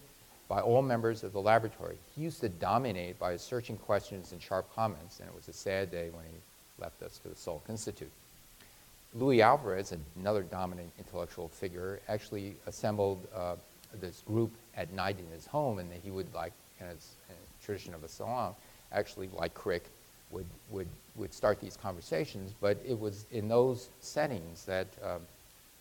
[0.55, 1.97] by all members of the laboratory.
[2.15, 5.53] He used to dominate by his searching questions and sharp comments, and it was a
[5.53, 8.13] sad day when he left us for the Salk Institute.
[9.15, 13.57] Luis Alvarez, another dominant intellectual figure, actually assembled uh,
[14.01, 17.35] this group at night in his home, and he would, like in his in
[17.65, 18.55] tradition of a salon,
[18.93, 19.83] actually, like Crick,
[20.31, 20.87] would, would,
[21.17, 22.55] would start these conversations.
[22.61, 25.21] But it was in those settings that um,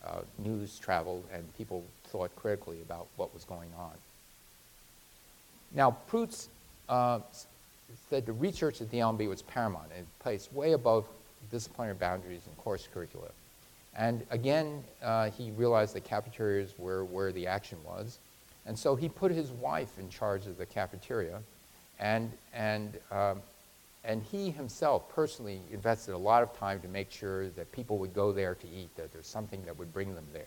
[0.04, 3.92] uh, news traveled and people thought critically about what was going on.
[5.74, 6.48] Now, Perutz
[6.88, 7.20] uh,
[8.08, 11.06] said the research at the LMB was paramount and placed way above
[11.50, 13.28] disciplinary boundaries and course curricula.
[13.96, 18.18] And again, uh, he realized that cafeterias were where the action was.
[18.66, 21.40] And so he put his wife in charge of the cafeteria.
[22.00, 23.40] And, and, um,
[24.04, 28.14] and he himself personally invested a lot of time to make sure that people would
[28.14, 30.46] go there to eat, that there's something that would bring them there.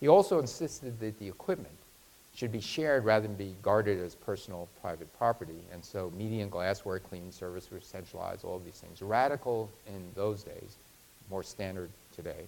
[0.00, 1.74] He also insisted that the equipment
[2.34, 5.60] should be shared rather than be guarded as personal private property.
[5.72, 9.00] And so media and glassware cleaning service were centralized, all of these things.
[9.02, 10.76] Radical in those days,
[11.30, 12.44] more standard today.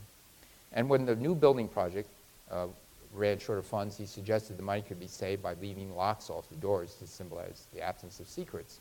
[0.72, 2.08] And when the new building project
[2.50, 2.66] uh,
[3.14, 6.48] ran short of funds, he suggested the money could be saved by leaving locks off
[6.48, 8.80] the doors to symbolize the absence of secrets.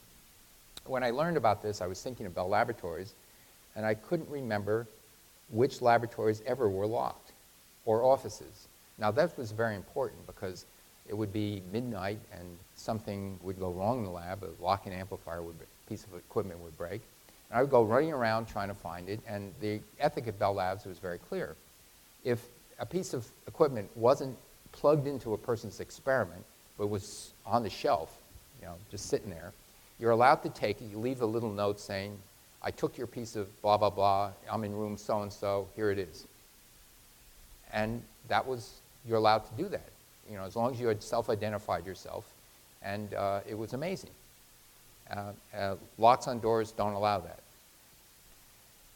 [0.87, 3.13] When I learned about this, I was thinking of Bell Laboratories,
[3.75, 4.87] and I couldn't remember
[5.51, 7.31] which laboratories ever were locked
[7.85, 8.67] or offices.
[8.97, 10.65] Now, that was very important because
[11.07, 15.41] it would be midnight and something would go wrong in the lab, a locking amplifier
[15.41, 15.55] would,
[15.87, 17.01] piece of equipment would break.
[17.49, 20.53] And I would go running around trying to find it, and the ethic at Bell
[20.53, 21.55] Labs was very clear.
[22.23, 22.43] If
[22.79, 24.35] a piece of equipment wasn't
[24.71, 26.43] plugged into a person's experiment,
[26.77, 28.17] but was on the shelf,
[28.59, 29.53] you know, just sitting there,
[29.99, 30.85] you're allowed to take it.
[30.91, 32.17] You leave a little note saying,
[32.63, 35.91] I took your piece of blah, blah, blah, I'm in room so and so, here
[35.91, 36.25] it is.
[37.71, 38.73] And that was,
[39.07, 39.89] you're allowed to do that
[40.29, 42.25] you know, as long as you had self-identified yourself.
[42.81, 44.11] And uh, it was amazing.
[45.09, 47.39] Uh, uh, locks on doors don't allow that.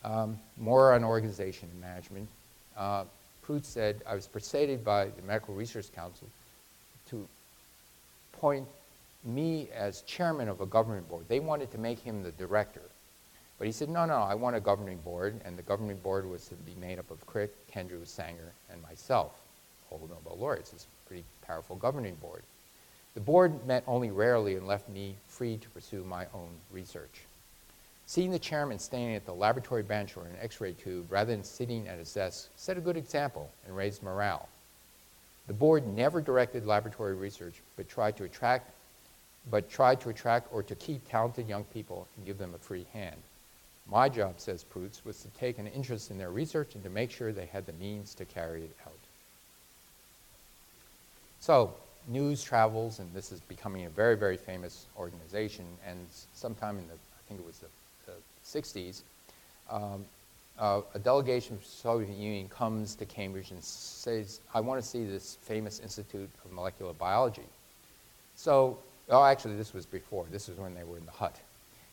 [0.03, 2.27] Um, more on organization and management.
[2.77, 3.03] Uh,
[3.45, 6.27] Perutz said, I was persuaded by the Medical Research Council
[7.09, 7.27] to
[8.33, 8.67] appoint
[9.25, 11.25] me as chairman of a governing board.
[11.27, 12.81] They wanted to make him the director.
[13.57, 16.47] But he said, no, no, I want a governing board, and the governing board was
[16.47, 19.38] to be made up of Crick, Kendrew, Sanger, and myself,
[19.89, 20.73] all the Nobel laureates.
[20.73, 22.43] It's a pretty powerful governing board.
[23.15, 27.21] The board met only rarely and left me free to pursue my own research.
[28.05, 31.87] Seeing the chairman standing at the laboratory bench or an x-ray tube rather than sitting
[31.87, 34.49] at his desk set a good example and raised morale.
[35.47, 38.71] The board never directed laboratory research, but tried to attract,
[39.49, 42.85] but tried to attract or to keep talented young people and give them a free
[42.93, 43.15] hand.
[43.87, 47.09] My job, says Perutz, was to take an interest in their research and to make
[47.09, 48.93] sure they had the means to carry it out.
[51.39, 51.73] So,
[52.07, 55.65] news travels, and this is becoming a very, very famous organization.
[55.87, 55.97] And
[56.33, 57.67] sometime in the, I think it was the,
[58.05, 58.13] the
[58.45, 59.01] 60s,
[59.69, 60.05] um,
[60.59, 64.87] uh, a delegation from the Soviet Union comes to Cambridge and says, I want to
[64.87, 67.47] see this famous Institute of Molecular Biology.
[68.35, 68.77] So,
[69.09, 70.25] oh, actually, this was before.
[70.31, 71.39] This was when they were in the hut.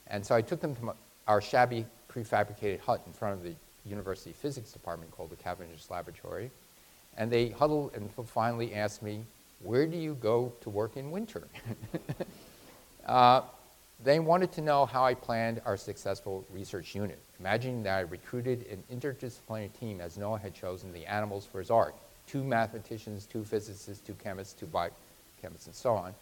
[0.09, 0.95] And so I took them to
[1.29, 6.51] our shabby prefabricated hut in front of the university physics department called the Cavendish Laboratory.
[7.17, 9.25] And they huddled and finally asked me,
[9.63, 11.49] where do you go to work in winter?
[13.07, 13.43] uh,
[14.05, 18.67] they wanted to know how I planned our successful research unit, imagining that I recruited
[18.71, 21.95] an interdisciplinary team as Noah had chosen the animals for his art,
[22.27, 26.15] two mathematicians, two physicists, two chemists, two biochemists, and so on,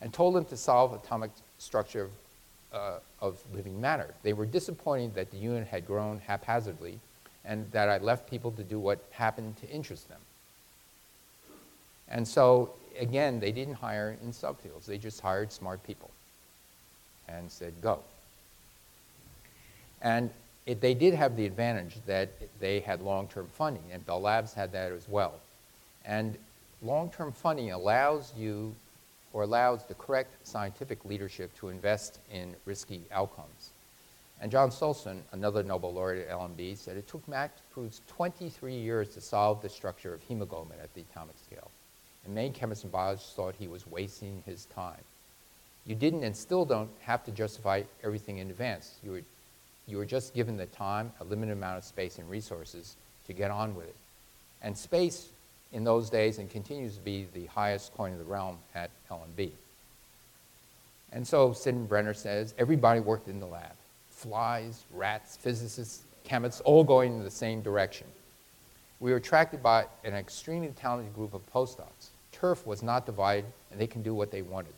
[0.00, 2.10] and told them to solve atomic structure of,
[2.72, 4.12] uh, of living matter.
[4.22, 6.98] They were disappointed that the unit had grown haphazardly
[7.44, 10.20] and that I left people to do what happened to interest them.
[12.08, 14.86] And so again, they didn't hire in subfields.
[14.86, 16.10] They just hired smart people
[17.28, 18.00] and said, go.
[20.02, 20.30] And
[20.66, 24.72] it, they did have the advantage that they had long-term funding, and Bell Labs had
[24.72, 25.34] that as well.
[26.04, 26.36] And
[26.82, 28.74] long-term funding allows you,
[29.32, 33.70] or allows the correct scientific leadership to invest in risky outcomes.
[34.40, 39.10] And John Sulston, another Nobel laureate at LMB, said it took Max Perutz 23 years
[39.10, 41.70] to solve the structure of hemoglobin at the atomic scale
[42.24, 45.02] and many chemists and biologists thought he was wasting his time.
[45.86, 48.94] You didn't and still don't have to justify everything in advance.
[49.02, 49.22] You were,
[49.86, 52.96] you were just given the time, a limited amount of space and resources
[53.26, 53.96] to get on with it.
[54.62, 55.28] And space
[55.72, 59.50] in those days and continues to be the highest coin of the realm at LMB.
[61.12, 61.54] And so
[61.88, 63.72] Brenner says everybody worked in the lab.
[64.10, 68.06] Flies, rats, physicists, chemists, all going in the same direction.
[69.00, 72.09] We were attracted by an extremely talented group of postdocs.
[72.40, 74.72] Turf was not divided, and they can do what they wanted.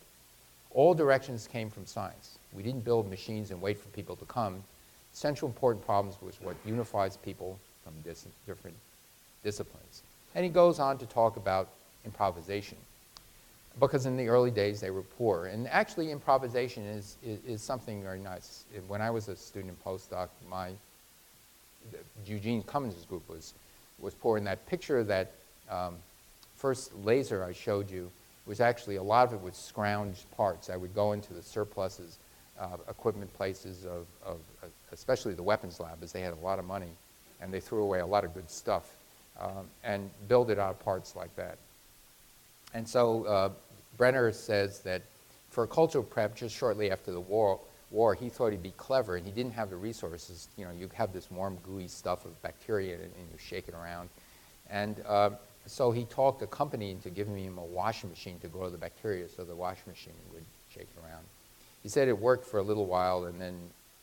[0.72, 2.38] All directions came from science.
[2.52, 4.64] We didn't build machines and wait for people to come.
[5.12, 8.76] Central important problems was what unifies people from dis different
[9.44, 10.02] disciplines.
[10.34, 11.68] And he goes on to talk about
[12.04, 12.78] improvisation.
[13.78, 15.46] Because in the early days they were poor.
[15.46, 18.64] And actually improvisation is, is, is something very nice.
[18.88, 20.70] When I was a student postdoc, my
[22.26, 23.54] Eugene Commins' group was
[23.98, 24.36] was poor.
[24.36, 25.32] And that picture that
[25.70, 25.94] um,
[26.62, 28.08] first laser I showed you
[28.46, 30.70] was actually, a lot of it was scrounged parts.
[30.70, 32.18] I would go into the surpluses,
[32.58, 36.60] uh, equipment places of, of uh, especially the weapons lab, as they had a lot
[36.60, 36.92] of money,
[37.40, 38.88] and they threw away a lot of good stuff,
[39.40, 41.58] um, and build it out of parts like that.
[42.74, 43.50] And so uh,
[43.96, 45.02] Brenner says that
[45.50, 47.58] for cultural prep, just shortly after the war,
[47.90, 50.48] war, he thought he'd be clever, and he didn't have the resources.
[50.56, 53.74] You know, you have this warm, gooey stuff of bacteria, and, and you shake it
[53.74, 54.08] around.
[54.70, 55.30] And uh,
[55.66, 59.28] so he talked a company into giving him a washing machine to grow the bacteria,
[59.28, 60.44] so the washing machine would
[60.74, 61.24] shake it around.
[61.82, 63.54] He said it worked for a little while, and then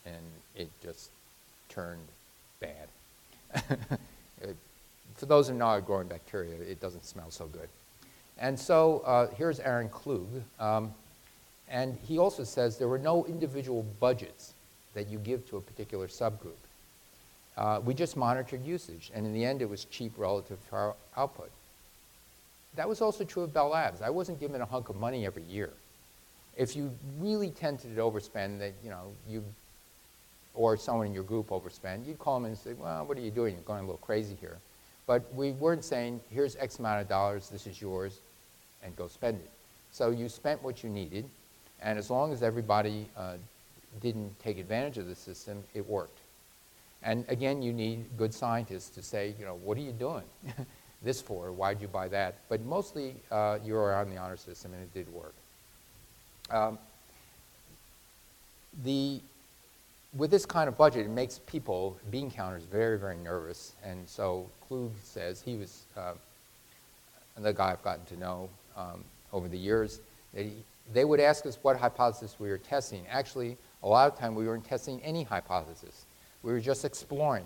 [0.06, 0.24] and
[0.56, 1.10] it just
[1.70, 2.08] turned
[2.60, 2.88] bad.
[5.16, 7.68] for those who know growing bacteria, it doesn't smell so good.
[8.38, 10.28] And so uh, here's Aaron Klug.
[10.60, 10.94] Um,
[11.70, 14.54] and he also says there were no individual budgets
[14.94, 16.58] that you give to a particular subgroup.
[17.60, 20.96] Uh, we just monitored usage, and in the end, it was cheap relative to our
[21.18, 21.52] output.
[22.78, 24.02] That was also true of Bell Labs.
[24.02, 25.70] I wasn't given a hunk of money every year.
[26.56, 26.90] If you
[27.20, 29.44] really tended to overspend, that you know you,
[30.56, 33.32] or someone in your group overspend, you'd call them and say, "Well, what are you
[33.32, 33.56] doing?
[33.56, 34.58] You're going a little crazy here."
[35.06, 37.50] But we weren't saying, "Here's X amount of dollars.
[37.50, 38.22] This is yours,
[38.84, 39.52] and go spend it."
[39.92, 41.26] So you spent what you needed,
[41.82, 43.36] and as long as everybody uh,
[44.00, 46.19] didn't take advantage of the system, it worked.
[47.04, 50.24] And again, you need good scientists to say, you know, what are you doing
[51.02, 51.52] this for?
[51.52, 52.36] Why'd you buy that?
[52.50, 55.34] But mostly uh, you are on the honor system and it did work.
[56.52, 56.78] Um,
[58.84, 59.22] the,
[60.16, 63.74] with this kind of budget, it makes people, bean counters, very, very nervous.
[63.84, 66.14] And so Klug says, he was uh,
[67.38, 70.02] the guy I've gotten to know um, over the years,
[70.34, 70.52] that he,
[70.92, 73.06] they would ask us what hypothesis we were testing.
[73.10, 76.06] Actually, a lot of time we weren't testing any hypothesis.
[76.44, 77.46] We were just exploring.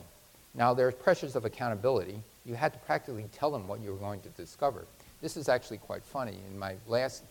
[0.56, 2.20] Now, there are pressures of accountability.
[2.46, 4.86] You had to practically tell them what you were going to discover.
[5.22, 6.38] This is actually quite funny.
[6.52, 7.24] In my last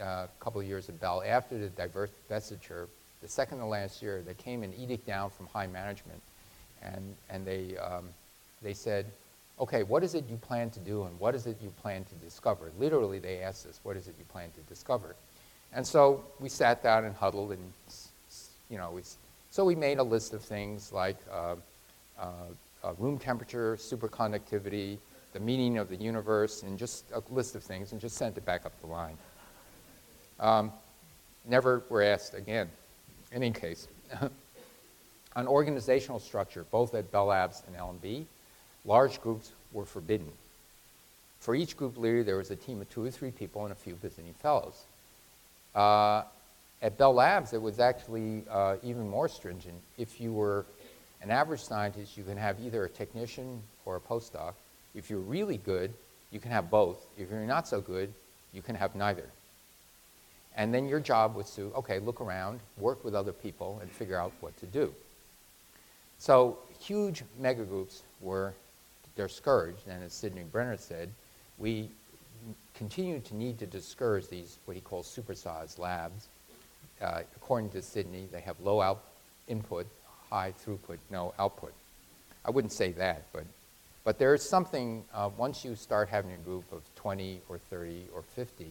[0.00, 2.86] uh, couple of years at Bell, after the divestiture,
[3.20, 6.22] the second to last year, there came an edict down from high management,
[6.82, 8.04] and, and they, um,
[8.62, 9.04] they said,
[9.60, 12.14] okay, what is it you plan to do and what is it you plan to
[12.24, 12.72] discover?
[12.78, 15.14] Literally, they asked us, what is it you plan to discover?
[15.74, 17.72] And so we sat down and huddled and,
[18.70, 19.02] you know, we,
[19.50, 21.56] so we made a list of things like uh,
[22.18, 22.26] uh,
[22.84, 24.98] uh, room temperature, superconductivity,
[25.32, 28.44] the meaning of the universe, and just a list of things, and just sent it
[28.44, 29.16] back up the line.
[30.38, 30.72] Um,
[31.46, 32.68] never were asked again.
[33.32, 33.88] In any case,
[35.36, 38.24] on organizational structure, both at Bell Labs and LMB,
[38.84, 40.30] large groups were forbidden.
[41.40, 43.76] For each group leader, there was a team of two or three people and a
[43.76, 44.84] few visiting fellows.
[45.74, 46.22] Uh,
[46.82, 49.80] at Bell Labs, it was actually uh, even more stringent.
[49.98, 50.64] If you were
[51.22, 54.54] an average scientist, you can have either a technician or a postdoc.
[54.94, 55.92] If you're really good,
[56.30, 57.06] you can have both.
[57.18, 58.12] If you're not so good,
[58.52, 59.26] you can have neither.
[60.56, 64.18] And then your job was to, okay, look around, work with other people, and figure
[64.18, 64.92] out what to do.
[66.18, 68.54] So huge megagroups were
[69.16, 71.10] discouraged, and as Sidney Brenner said,
[71.58, 71.88] we
[72.74, 76.28] continue to need to discourage these, what he calls supersized labs.
[77.00, 79.02] Uh, according to Sidney, they have low out
[79.48, 79.86] input,
[80.30, 81.72] high throughput, no output.
[82.44, 83.44] I wouldn't say that, but,
[84.04, 88.06] but there is something, uh, once you start having a group of 20 or 30
[88.14, 88.66] or 50,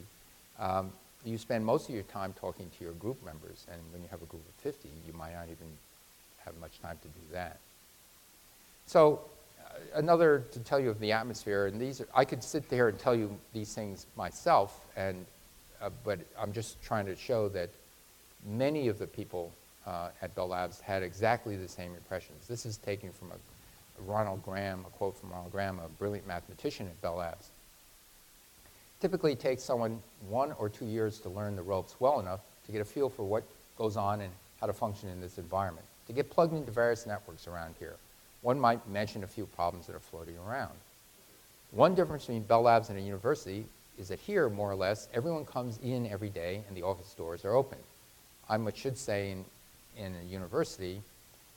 [0.60, 0.92] um,
[1.26, 4.22] you spend most of your time talking to your group members, and when you have
[4.22, 5.68] a group of 50, you might not even
[6.46, 7.58] have much time to do that.
[8.86, 9.22] So
[9.66, 12.88] uh, another to tell you of the atmosphere, and these are, I could sit there
[12.88, 15.26] and tell you these things myself, and,
[15.82, 17.70] uh, but I'm just trying to show that
[18.46, 19.52] many of the people
[19.86, 22.48] uh, at Bell Labs had exactly the same impressions.
[22.48, 23.36] This is taken from a,
[24.06, 27.50] Ronald Graham, a quote from Ronald Graham, a brilliant mathematician at Bell Labs.
[29.02, 32.82] Typically takes someone one or two years to learn the ropes well enough to get
[32.82, 33.44] a feel for what
[33.78, 34.32] goes on and
[34.62, 37.96] how to function in this environment, to get plugged into various networks around here.
[38.42, 40.74] One might mention a few problems that are floating around.
[41.72, 43.66] One difference between Bell Labs and a university
[43.98, 47.44] is that here, more or less, everyone comes in every day and the office doors
[47.44, 47.78] are open.
[48.50, 49.46] I should say in,
[49.98, 51.02] in a university,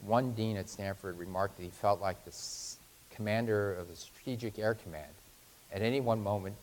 [0.01, 2.35] one dean at Stanford remarked that he felt like the
[3.15, 5.13] commander of the Strategic Air Command.
[5.73, 6.57] At any one moment,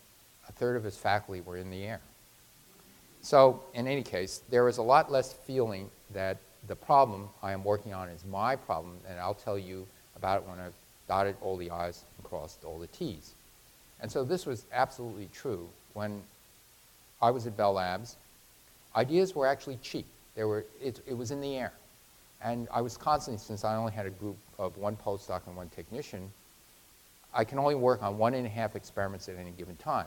[0.48, 2.02] a third of his faculty were in the air.
[3.22, 7.64] So, in any case, there is a lot less feeling that the problem I am
[7.64, 10.74] working on is my problem, and I'll tell you about it when I've
[11.08, 13.34] dotted all the I's and crossed all the T's.
[14.02, 15.68] And so this was absolutely true.
[15.94, 16.22] When
[17.22, 18.16] I was at Bell Labs,
[18.96, 20.06] ideas were actually cheap.
[20.40, 21.74] They were, it, it was in the air.
[22.42, 25.68] And I was constantly, since I only had a group of one postdoc and one
[25.68, 26.32] technician,
[27.34, 30.06] I can only work on one and a half experiments at any given time.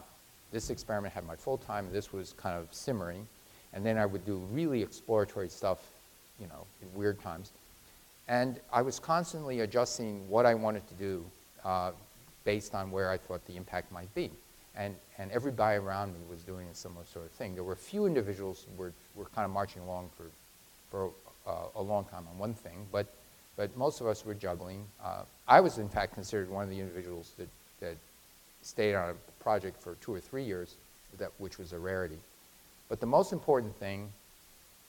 [0.51, 3.29] This experiment had my full time, and this was kind of simmering.
[3.75, 5.81] And then I would do really exploratory stuff,
[6.41, 7.53] you know, in weird times.
[8.27, 11.25] And I was constantly adjusting what I wanted to do
[11.63, 11.91] uh,
[12.45, 14.31] based on where I thought the impact might be.
[14.75, 17.55] And, and everybody around me was doing a similar sort of thing.
[17.55, 20.25] There were a few individuals who were, were kind of marching along for,
[20.91, 21.11] for
[21.47, 23.07] uh, a long time on one thing, but,
[23.57, 24.85] but most of us were juggling.
[25.05, 27.49] Uh, I was, in fact, considered one of the individuals that,
[27.81, 27.97] that
[28.63, 30.77] stayed on a project for two or three years,
[31.19, 32.19] that, which was a rarity.
[32.89, 34.09] But the most important thing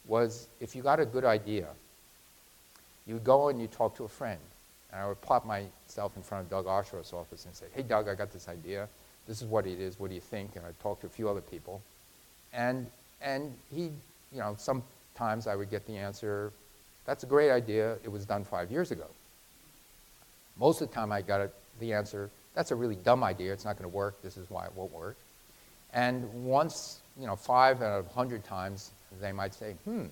[0.08, 1.68] was if you got a good idea,
[3.06, 4.40] you would go and you talk to a friend.
[4.92, 8.08] And I would plop myself in front of Doug Osheroff's office and say, hey, Doug,
[8.08, 8.88] I got this idea.
[9.28, 10.00] This is what it is.
[10.00, 10.56] What do you think?
[10.56, 11.82] And I talked to a few other people.
[12.54, 12.88] And,
[13.22, 13.84] and he,
[14.32, 16.52] you know, sometimes I would get the answer,
[17.06, 17.98] that's a great idea.
[18.04, 19.06] It was done five years ago.
[20.60, 21.50] Most of the time I got
[21.80, 23.54] the answer, that's a really dumb idea.
[23.54, 24.22] It's not going to work.
[24.22, 25.18] This is why it won't work.
[25.94, 30.06] And once, you know, five out of a 100 times, they might say, hmm,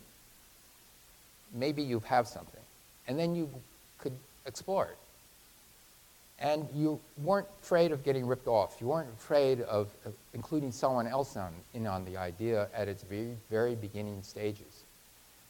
[1.53, 2.61] maybe you have something
[3.07, 3.49] and then you
[3.97, 4.13] could
[4.45, 4.97] explore it.
[6.41, 8.77] And you weren't afraid of getting ripped off.
[8.81, 9.89] You weren't afraid of,
[10.33, 14.83] including someone else on, in on the idea at its very, very beginning stages.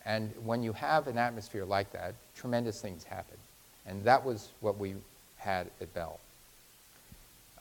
[0.05, 3.37] And when you have an atmosphere like that, tremendous things happen.
[3.85, 4.95] And that was what we
[5.37, 6.19] had at Bell.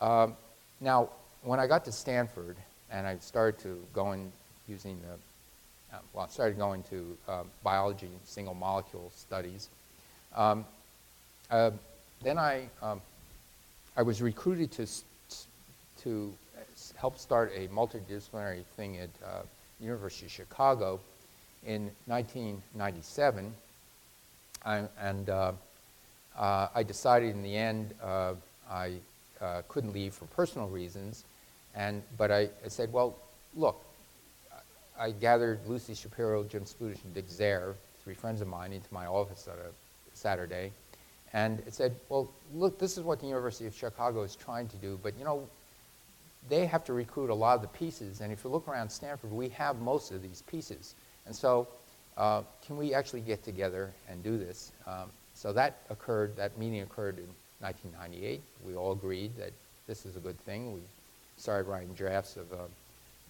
[0.00, 0.34] Um,
[0.80, 1.10] now,
[1.42, 2.56] when I got to Stanford
[2.90, 4.32] and I started to go in
[4.68, 9.68] using the, uh, well, I started going to uh, biology single molecule studies,
[10.34, 10.64] um,
[11.50, 11.70] uh,
[12.22, 13.00] then I, um,
[14.00, 14.86] I was recruited to,
[16.04, 16.32] to
[16.96, 19.42] help start a multidisciplinary thing at uh,
[19.78, 20.98] University of Chicago
[21.66, 23.52] in 1997.
[24.64, 25.52] I, and uh,
[26.34, 28.36] uh, I decided in the end uh,
[28.70, 28.94] I
[29.38, 31.24] uh, couldn't leave for personal reasons.
[31.74, 33.18] And, but I, I said, well,
[33.54, 33.84] look,
[34.98, 39.04] I gathered Lucy Shapiro, Jim Spudich, and Dick Zare, three friends of mine, into my
[39.04, 40.72] office on a Saturday,
[41.32, 44.76] and it said, well, look, this is what the University of Chicago is trying to
[44.76, 45.48] do, but you know,
[46.48, 49.30] they have to recruit a lot of the pieces, and if you look around Stanford,
[49.30, 50.94] we have most of these pieces.
[51.26, 51.68] And so,
[52.16, 54.72] uh, can we actually get together and do this?
[54.86, 57.28] Um, so that occurred, that meeting occurred in
[57.60, 58.40] 1998.
[58.66, 59.52] We all agreed that
[59.86, 60.72] this is a good thing.
[60.72, 60.80] We
[61.36, 62.66] started writing drafts of a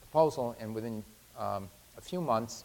[0.03, 1.05] proposal, and within
[1.39, 2.65] um, a few months,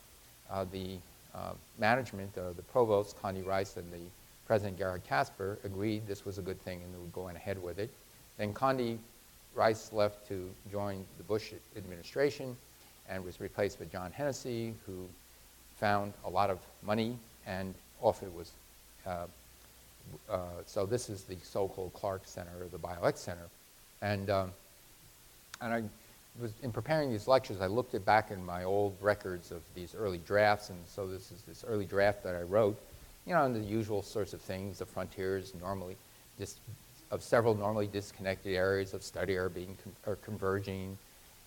[0.50, 0.98] uh, the
[1.34, 4.00] uh, management, uh, the provost, Condi Rice, and the
[4.46, 7.80] president, Gerhard Casper, agreed this was a good thing and they were going ahead with
[7.80, 7.90] it.
[8.38, 8.98] Then Condi
[9.56, 12.56] Rice left to join the Bush administration
[13.10, 15.08] and was replaced by John Hennessy, who
[15.78, 17.18] found a lot of money
[17.48, 18.52] and off it was.
[19.06, 19.26] Uh,
[20.30, 23.48] uh, so this is the so-called Clark Center, or the BioX Center.
[24.02, 24.52] And, um,
[25.62, 25.84] and I
[26.40, 29.96] was, in preparing these lectures, I looked at back in my old records of these
[29.96, 32.78] early drafts, and so this is this early draft that I wrote,
[33.26, 35.96] you know, and the usual sorts of things, the frontiers normally,
[36.38, 36.60] just
[37.12, 40.98] of several normally disconnected areas of study are being are converging,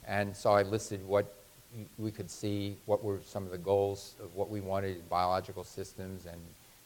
[0.06, 1.34] and so I listed what
[1.98, 5.64] we could see, what were some of the goals of what we wanted in biological
[5.64, 6.40] systems, and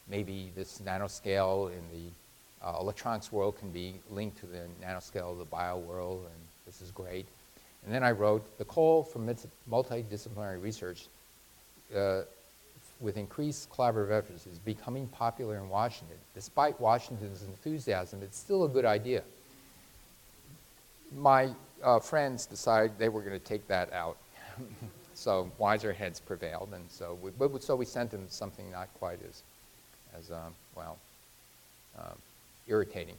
[0.08, 5.38] maybe this nanoscale in the uh, electronics world can be linked to the nanoscale of
[5.38, 7.26] the bio world, and this is great.
[7.84, 9.18] And then I wrote, the call for
[9.70, 11.06] multidisciplinary research
[11.96, 12.22] uh,
[13.02, 16.16] with increased collaborative efforts is becoming popular in Washington.
[16.34, 19.22] Despite Washington's enthusiasm, it's still a good idea.
[21.16, 21.50] My
[21.82, 24.16] uh, friends decided they were going to take that out.
[25.14, 29.42] so wiser heads prevailed, and so we, so we sent them something not quite as,
[30.18, 30.96] as um, well,
[31.98, 32.16] um,
[32.66, 33.16] irritating.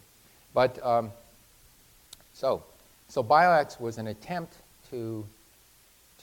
[0.53, 1.11] But um,
[2.33, 2.63] so
[3.13, 4.55] so BioX was an attempt
[4.89, 5.23] to,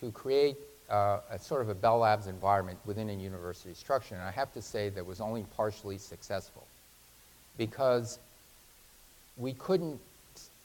[0.01, 0.57] to create
[0.91, 4.15] uh, a sort of a Bell Labs environment within a university structure.
[4.15, 6.67] And I have to say that was only partially successful
[7.57, 8.19] because
[9.37, 10.01] we couldn't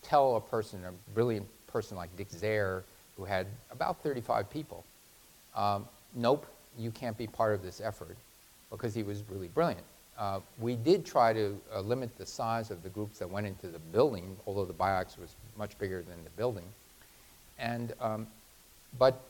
[0.01, 2.84] tell a person, a brilliant person like Dick Zare,
[3.17, 4.84] who had about 35 people,
[5.55, 6.45] um, nope,
[6.78, 8.17] you can't be part of this effort
[8.69, 9.84] because he was really brilliant.
[10.17, 13.67] Uh, we did try to uh, limit the size of the groups that went into
[13.67, 16.65] the building, although the BioX was much bigger than the building.
[17.59, 18.28] And, um,
[18.97, 19.21] but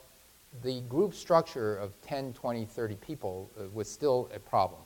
[0.64, 4.82] the group structure of 10, 20, 30 people uh, was still a problem.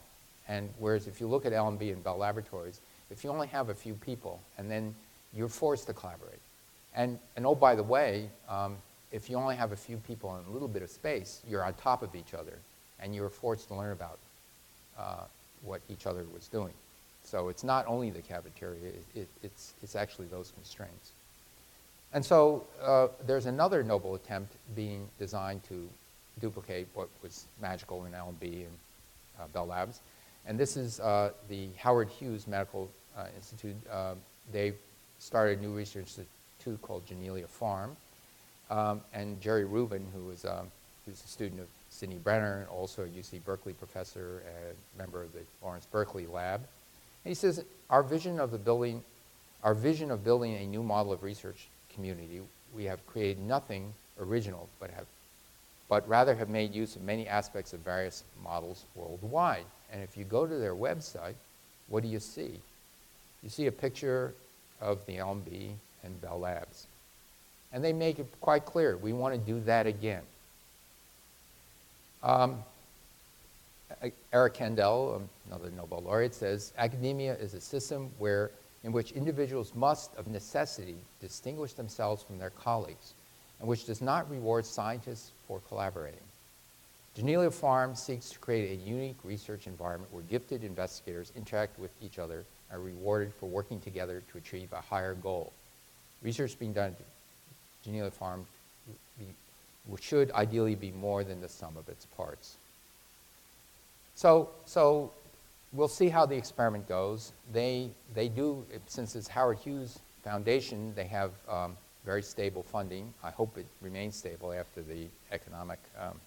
[0.48, 3.74] And whereas if you look at LMB and Bell Laboratories, if you only have a
[3.74, 4.94] few people and then
[5.34, 6.40] you're forced to collaborate.
[6.94, 8.76] And, and oh, by the way, um,
[9.12, 11.74] if you only have a few people in a little bit of space, you're on
[11.74, 12.58] top of each other
[13.00, 14.18] and you're forced to learn about
[14.98, 15.24] uh,
[15.62, 16.72] what each other was doing.
[17.22, 21.12] So it's not only the cafeteria, it, it, it's, it's actually those constraints.
[22.12, 25.88] And so uh, there's another noble attempt being designed to
[26.40, 28.78] duplicate what was magical in LMB and
[29.38, 30.00] uh, Bell Labs.
[30.46, 33.76] And this is uh, the Howard Hughes Medical uh, Institute.
[33.90, 34.14] Uh,
[34.52, 34.72] they
[35.18, 37.96] started a new research institute called Janelia Farm.
[38.70, 40.70] Um, and Jerry Rubin, who was um,
[41.04, 45.40] who's a student of Sidney Brenner, also a UC Berkeley professor and member of the
[45.62, 46.60] Lawrence Berkeley Lab.
[47.24, 49.02] And he says, our vision of the building,
[49.62, 51.68] our vision of building a new model of research
[52.00, 52.40] community,
[52.74, 55.04] we have created nothing original, but, have,
[55.88, 59.64] but rather have made use of many aspects of various models worldwide.
[59.92, 61.34] And if you go to their website,
[61.88, 62.52] what do you see?
[63.42, 64.32] You see a picture
[64.80, 65.72] of the LMB
[66.04, 66.86] and Bell Labs.
[67.72, 70.22] And they make it quite clear, we want to do that again.
[72.22, 72.64] Um,
[74.32, 78.50] Eric Kandel, another Nobel laureate, says academia is a system where
[78.82, 83.14] in which individuals must, of necessity, distinguish themselves from their colleagues,
[83.58, 86.20] and which does not reward scientists for collaborating.
[87.16, 92.18] Janelia Farm seeks to create a unique research environment where gifted investigators interact with each
[92.18, 95.52] other and are rewarded for working together to achieve a higher goal.
[96.22, 98.46] Research being done at Janelia Farm
[100.00, 102.56] should ideally be more than the sum of its parts.
[104.14, 105.10] So, so
[105.72, 107.32] we'll see how the experiment goes.
[107.52, 113.12] They, they do, since it's Howard Hughes Foundation, they have um, very stable funding.
[113.22, 116.20] I hope it remains stable after the economic um,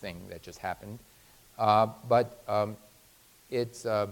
[0.00, 0.98] thing that just happened.
[1.58, 2.76] Uh, but um,
[3.50, 4.08] it's, uh,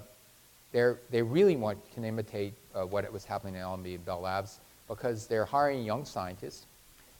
[0.73, 4.59] they really want, can imitate uh, what was happening in LMB and Bell Labs
[4.89, 6.67] because they're hiring young scientists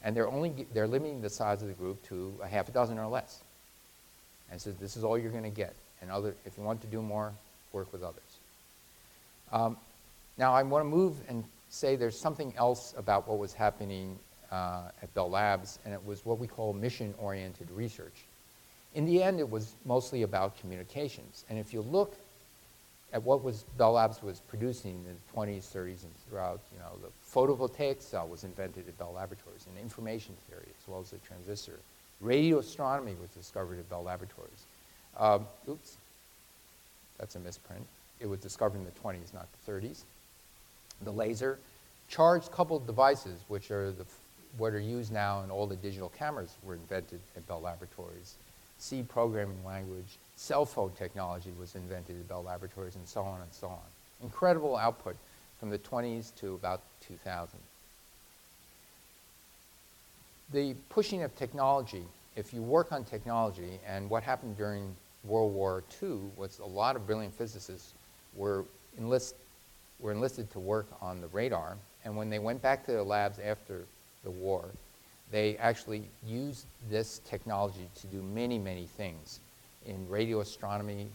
[0.03, 2.99] and they're only, they're limiting the size of the group to a half a dozen
[2.99, 3.43] or less.
[4.51, 5.75] And so this is all you're going to get
[6.07, 7.33] and other, if you want to do more,
[7.73, 8.23] work with others.
[9.53, 9.77] Um,
[10.39, 14.17] now I want to move and say there's something else about what was happening
[14.53, 18.25] uh, at Bell Labs, and it was what we call mission-oriented research.
[18.95, 21.45] In the end, it was mostly about communications.
[21.51, 22.15] And if you look
[23.13, 26.93] at what was Bell Labs was producing in the 20s, 30s, and throughout, you know,
[27.03, 31.19] the photovoltaic cell was invented at Bell Laboratories, and information theory, as well as the
[31.19, 31.79] transistor.
[32.21, 34.66] Radio astronomy was discovered at Bell Laboratories.
[35.19, 35.97] Um, oops,
[37.19, 37.87] that's a misprint.
[38.21, 40.03] It was discovered in the 20s, not the 30s.
[41.03, 41.59] The laser,
[42.09, 44.05] charged coupled devices, which are the,
[44.59, 48.35] what are used now in all the digital cameras, were invented at Bell Laboratories.
[48.79, 53.53] C programming language, cell phone technology was invented at Bell Laboratories, and so on and
[53.53, 53.79] so on.
[54.23, 55.17] Incredible output
[55.59, 57.59] from the 20s to about 2000.
[60.53, 62.05] The pushing of technology,
[62.37, 64.95] if you work on technology, and what happened during
[65.25, 67.95] World War II was a lot of brilliant physicists
[68.35, 68.65] were,
[68.99, 69.35] enlist,
[70.01, 73.39] were enlisted to work on the radar, and when they went back to their labs
[73.39, 73.85] after
[74.25, 74.65] the war,
[75.33, 79.41] they actually used this technology to do many, many things
[79.87, 81.07] in radio astronomy,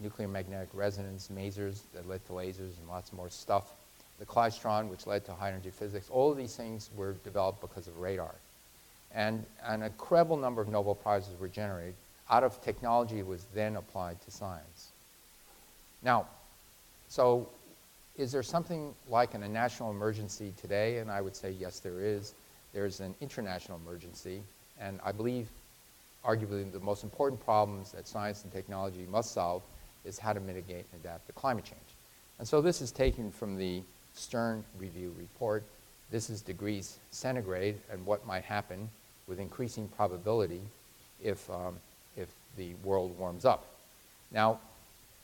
[0.00, 3.72] nuclear magnetic resonance, masers that led to lasers and lots more stuff.
[4.18, 7.86] The klystron, which led to high energy physics, all of these things were developed because
[7.86, 8.34] of radar.
[9.14, 11.94] And an incredible number of Nobel Prizes were generated
[12.30, 14.92] out of technology was then applied to science.
[16.02, 16.26] Now,
[17.08, 17.48] so
[18.16, 20.98] is there something like a national emergency today?
[20.98, 22.34] And I would say yes, there is
[22.72, 24.42] there's an international emergency,
[24.80, 25.48] and I believe
[26.24, 29.62] arguably the most important problems that science and technology must solve
[30.04, 31.80] is how to mitigate and adapt to climate change.
[32.38, 33.82] And so this is taken from the
[34.14, 35.62] Stern Review report.
[36.10, 38.88] This is degrees centigrade and what might happen
[39.28, 40.60] with increasing probability
[41.22, 41.78] if, um,
[42.56, 43.66] the world warms up.
[44.32, 44.60] Now,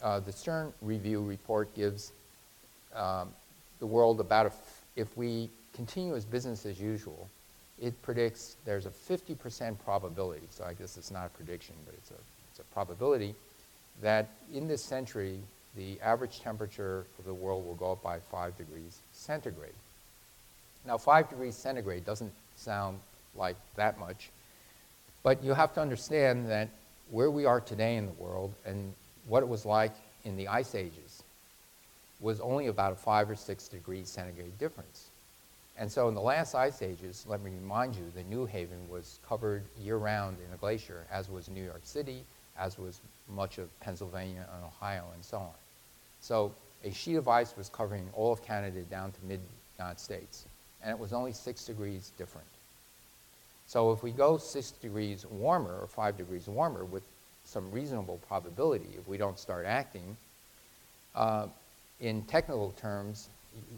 [0.03, 2.13] uh, the Stern Review report gives
[2.95, 3.29] um,
[3.79, 4.53] the world about
[4.97, 7.29] if we continue as business as usual,
[7.81, 12.11] it predicts there's a 50% probability, so I guess it's not a prediction, but it's
[12.11, 12.21] a,
[12.51, 13.35] it's a probability,
[14.03, 15.39] that in this century,
[15.77, 19.73] the average temperature of the world will go up by 5 degrees centigrade.
[20.87, 22.99] Now, 5 degrees centigrade doesn't sound
[23.35, 24.31] like that much,
[25.23, 26.69] but you have to understand that
[27.11, 28.93] where we are today in the world and
[29.27, 29.93] what it was like
[30.25, 31.23] in the ice ages
[32.21, 35.09] was only about a 5 or 6 degree centigrade difference.
[35.79, 39.19] And so in the last ice ages, let me remind you that New Haven was
[39.27, 42.23] covered year-round in a glacier, as was New York City,
[42.59, 45.55] as was much of Pennsylvania and Ohio and so on.
[46.21, 46.53] So
[46.85, 50.45] a sheet of ice was covering all of Canada down to mid-United States,
[50.83, 52.47] and it was only six degrees different.
[53.71, 57.05] So if we go six degrees warmer or five degrees warmer with
[57.45, 60.17] some reasonable probability, if we don't start acting,
[61.15, 61.47] uh,
[62.01, 63.29] in technical terms,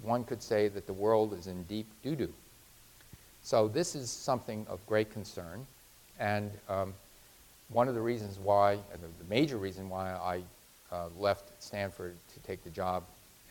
[0.02, 2.32] one could say that the world is in deep doo-doo.
[3.42, 5.66] So this is something of great concern,
[6.18, 6.94] and um,
[7.68, 10.42] one of the reasons why, and the, major reason why I
[10.90, 13.02] uh, left Stanford to take the job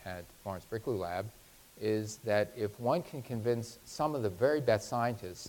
[0.04, 1.24] at Lawrence Berkeley Lab
[1.80, 5.48] is that if one can convince some of the very best scientists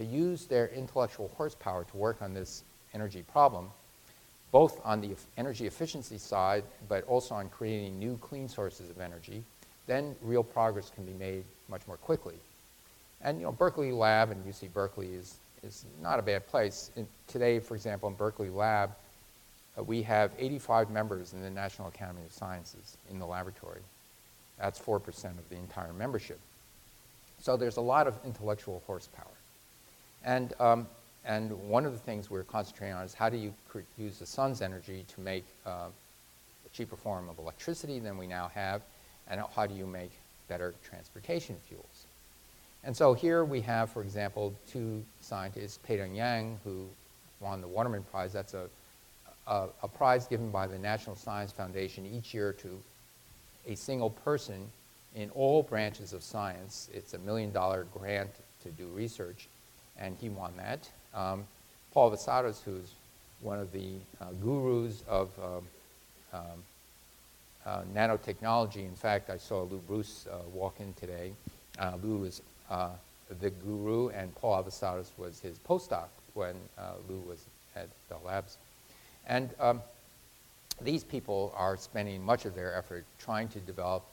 [0.00, 3.68] to use their intellectual horsepower to work on this energy problem,
[4.50, 9.44] both on the energy efficiency side, but also on creating new clean sources of energy,
[9.86, 12.36] then real progress can be made much more quickly.
[13.20, 16.90] And you know, Berkeley Lab and UC Berkeley is, is not a bad place.
[17.28, 18.92] Today, for example, in Berkeley Lab,
[19.78, 23.82] uh, we have 85 members in the National Academy of Sciences in the laboratory.
[24.58, 26.40] That's 4% of the entire membership.
[27.42, 29.26] So there's a lot of intellectual horsepower.
[30.24, 30.86] And, um,
[31.24, 33.54] and one of the things we're concentrating on is how do you
[33.98, 35.88] use the sun's energy to make uh,
[36.64, 38.82] a cheaper form of electricity than we now have,
[39.28, 40.10] and how do you make
[40.48, 42.06] better transportation fuels.
[42.84, 46.86] And so here we have, for example, two scientists, Peidong Yang, who
[47.38, 48.32] won the Waterman Prize.
[48.32, 48.68] That's a,
[49.46, 52.68] a, a, prize given by the National Science Foundation each year to
[53.66, 54.66] a single person
[55.14, 56.88] in all branches of science.
[56.92, 58.30] It's a million dollar grant
[58.62, 59.48] to do research,
[59.98, 60.88] and he won that.
[61.14, 61.44] Um,
[61.92, 62.94] Paul Alivisatos, who's
[63.40, 65.66] one of the uh, gurus of um,
[66.32, 66.42] um,
[67.66, 68.86] uh, nanotechnology.
[68.86, 71.32] In fact, I saw Lou Brus uh, walk in today.
[71.78, 72.90] Uh, Lou was uh,
[73.40, 76.54] the guru, and Paul Alivisatos was his postdoc when
[77.08, 77.44] Lou was
[77.76, 78.56] at the labs.
[79.26, 79.82] And um,
[80.80, 84.04] these people are spending much of their effort trying to develop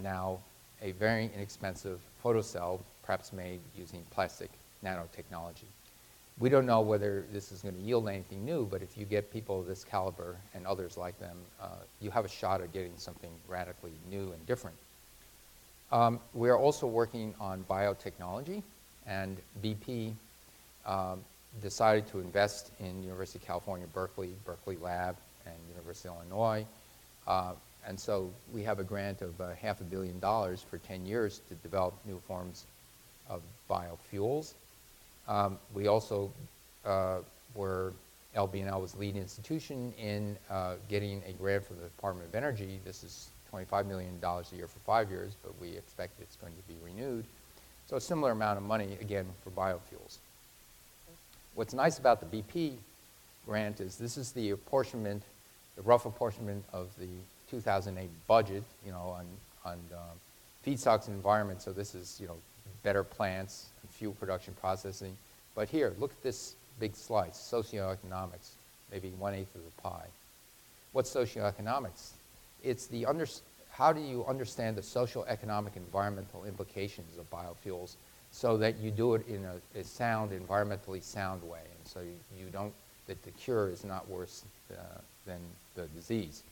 [0.00, 0.38] now
[0.82, 4.50] a very inexpensive photocell, perhaps made using plastic
[4.84, 5.68] nanotechnology.
[6.38, 9.32] We don't know whether this is going to yield anything new, but if you get
[9.32, 11.68] people of this caliber and others like them, uh,
[12.00, 14.76] you have a shot at getting something radically new and different.
[15.92, 18.62] Um, we are also working on biotechnology,
[19.06, 20.12] and BP
[20.84, 21.24] um,
[21.62, 25.16] decided to invest in University of California, Berkeley, Berkeley Lab,
[25.46, 26.66] and University of Illinois.
[27.26, 27.52] Uh,
[27.86, 31.40] and so we have a grant of uh, half a billion dollars for 10 years
[31.48, 32.66] to develop new forms
[33.28, 34.54] of biofuels.
[35.28, 36.30] Um, we also
[36.84, 37.18] uh,
[37.54, 37.92] were,
[38.36, 42.80] LBNL was lead institution in uh, getting a grant from the Department of Energy.
[42.84, 46.68] This is $25 million a year for five years, but we expect it's going to
[46.68, 47.24] be renewed.
[47.86, 50.18] So a similar amount of money, again, for biofuels.
[51.54, 52.74] What's nice about the BP
[53.46, 55.22] grant is this is the apportionment,
[55.76, 57.08] the rough apportionment of the
[57.50, 59.26] 2008 budget, you know, on,
[59.64, 60.16] on um,
[60.66, 61.62] feedstocks and environment.
[61.62, 62.36] So this is, you know,
[62.82, 65.16] better plants and fuel production processing.
[65.54, 68.50] But here, look at this big slice, socioeconomics,
[68.92, 70.06] maybe one-eighth of the pie.
[70.92, 72.10] What's socioeconomics?
[72.62, 73.26] It's the under,
[73.70, 77.94] how do you understand the social, economic, environmental implications of biofuels
[78.30, 82.14] so that you do it in a, a sound, environmentally sound way, and so you,
[82.38, 82.72] you, don't,
[83.06, 84.76] that the cure is not worse uh,
[85.26, 85.38] than
[85.74, 86.42] the disease.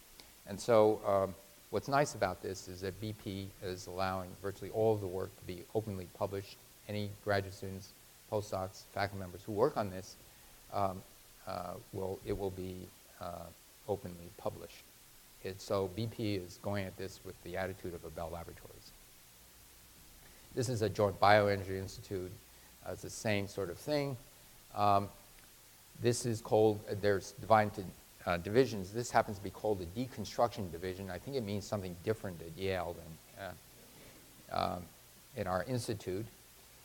[0.47, 1.35] And so um,
[1.75, 5.45] what's nice about this is that BP is allowing virtually all of the work to
[5.45, 6.57] be openly published.
[6.89, 7.89] Any graduate students,
[8.31, 10.15] postdocs, faculty members who work on this,
[10.73, 11.03] um,
[11.49, 12.77] uh, will, it will be
[13.21, 13.47] uh,
[13.89, 14.85] openly published.
[15.43, 18.93] It, so BP is going at this with the attitude of a Bell Laboratories.
[20.55, 22.31] This is a joint bioenergy institute.
[22.87, 24.17] Uh, it's the same sort of thing.
[24.77, 25.09] Um,
[26.01, 27.85] this is called, uh, there's divided
[28.27, 28.91] uh, divisions.
[28.91, 31.11] This happens to be called the deconstruction division.
[31.11, 34.83] I think it means something different at Yale than uh, um,
[35.37, 36.27] in our institute.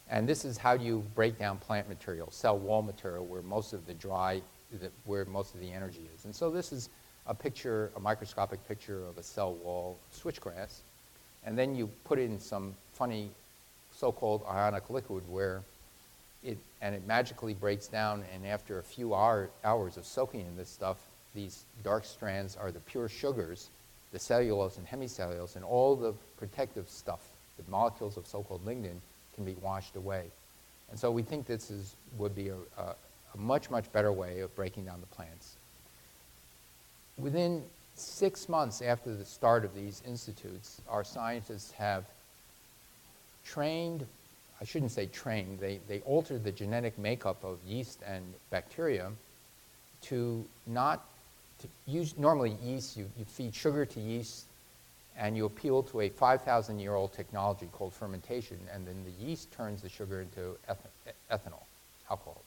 [0.10, 3.86] And this is how you break down plant material, cell wall material, where most of
[3.86, 4.42] the dry,
[4.72, 6.26] the, where most of the energy is.
[6.26, 6.90] And so this is
[7.28, 10.80] a picture, a microscopic picture of a cell wall switchgrass.
[11.46, 13.30] And then you put in some funny
[13.94, 15.62] so-called ionic liquid where
[16.44, 20.56] it, and it magically breaks down and after a few hour, hours of soaking in
[20.56, 20.98] this stuff,
[21.40, 23.70] these dark strands are the pure sugars,
[24.12, 27.22] the cellulose and hemicellulose, and all the protective stuff,
[27.58, 29.00] the molecules of so-called lignin,
[29.36, 30.26] can be washed away.
[30.90, 32.96] And so we think this is, would be a, a,
[33.36, 35.56] a much, much better way of breaking down the plants.
[37.18, 37.64] Within
[37.96, 42.06] six months after the start of these institutes, our scientists have
[43.46, 44.06] trained,
[44.60, 49.12] I shouldn't say trained, they, they altered the genetic makeup of yeast and bacteria
[50.02, 51.06] to not,
[51.86, 54.46] use, normally yeast, you, you feed sugar to yeast
[55.18, 59.52] and you appeal to a 5,000 year old technology called fermentation, and then the yeast
[59.52, 60.58] turns the sugar into
[61.30, 61.64] ethanol,
[62.10, 62.42] alcohol.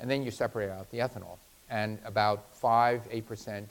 [0.00, 1.38] And then you separate out the ethanol.
[1.70, 3.64] And about 5, 8%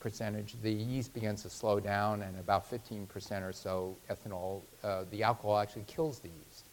[0.00, 3.06] percentage, the yeast begins to slow down, and about 15%
[3.42, 6.64] or so ethanol, uh, the alcohol actually kills the yeast.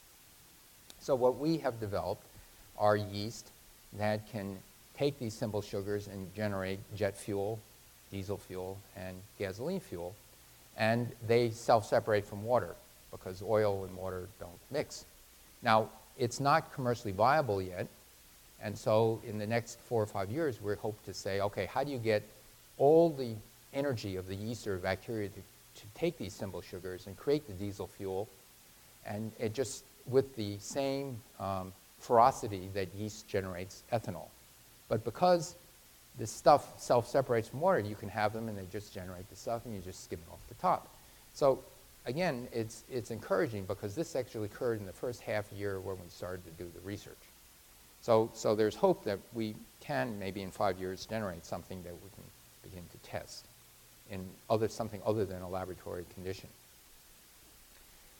[1.01, 2.23] So what we have developed
[2.77, 3.51] are yeast
[3.93, 4.57] that can
[4.97, 7.59] take these simple sugars and generate jet fuel,
[8.11, 10.15] diesel fuel, and gasoline fuel,
[10.77, 12.75] and they self-separate from water
[13.11, 15.05] because oil and water don't mix.
[15.61, 17.87] Now, it's not commercially viable yet,
[18.61, 21.83] and so in the next four or five years, we hope to say, okay, how
[21.83, 22.23] do you get
[22.77, 23.33] all the
[23.73, 25.39] energy of the yeast or bacteria to,
[25.81, 28.27] to take these simple sugars and create the diesel fuel,
[29.05, 34.27] and it just with the same um, ferocity that yeast generates ethanol.
[34.89, 35.55] But because
[36.17, 39.65] this stuff self-separates from water, you can have them and they just generate the stuff
[39.65, 40.87] and you just skim it off the top.
[41.33, 41.59] So
[42.05, 46.09] again, it's, it's encouraging because this actually occurred in the first half year when we
[46.09, 47.15] started to do the research.
[48.01, 52.09] So, so there's hope that we can, maybe in five years, generate something that we
[52.15, 52.23] can
[52.63, 53.45] begin to test
[54.09, 56.49] in other, something other than a laboratory condition.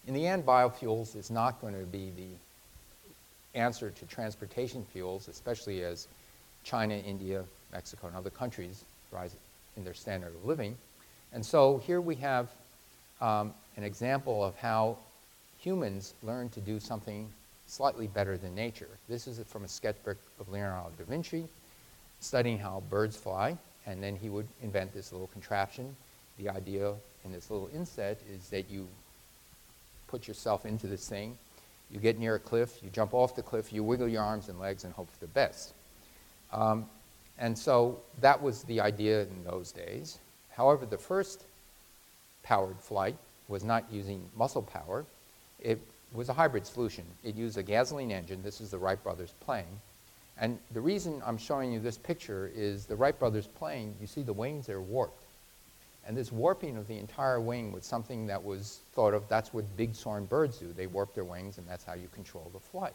[0.08, 5.84] In the end, biofuels is not going to be the answer to transportation fuels, especially
[5.84, 6.08] as
[6.68, 9.36] China, India, Mexico, and other countries rise
[9.78, 10.76] in their standard of living.
[11.32, 12.50] And so here we have
[13.22, 14.98] um, an example of how
[15.60, 17.30] humans learn to do something
[17.68, 18.90] slightly better than nature.
[19.08, 21.48] This is from a sketchbook of Leonardo da Vinci,
[22.20, 25.96] studying how birds fly and then he would invent this little contraption.
[26.38, 28.88] The idea in this little inset is that you
[30.08, 31.38] put yourself into this thing,
[31.90, 34.60] you get near a cliff, you jump off the cliff, you wiggle your arms and
[34.60, 35.74] legs and hope for the best.
[36.52, 36.86] Um,
[37.40, 40.18] and so that was the idea in those days.
[40.50, 41.44] However, the first
[42.44, 43.16] powered flight
[43.48, 45.06] was not using muscle power.
[45.60, 45.80] It
[46.14, 47.04] was a hybrid solution.
[47.24, 48.42] It used a gasoline engine.
[48.42, 49.82] This is the Wright brothers plane.
[50.40, 54.22] And the reason I'm showing you this picture is the Wright brothers plane, you see
[54.22, 55.24] the wings are warped.
[56.08, 59.66] And this warping of the entire wing was something that was thought of, that's what
[59.76, 60.72] big soaring birds do.
[60.76, 62.94] They warp their wings, and that's how you control the flight.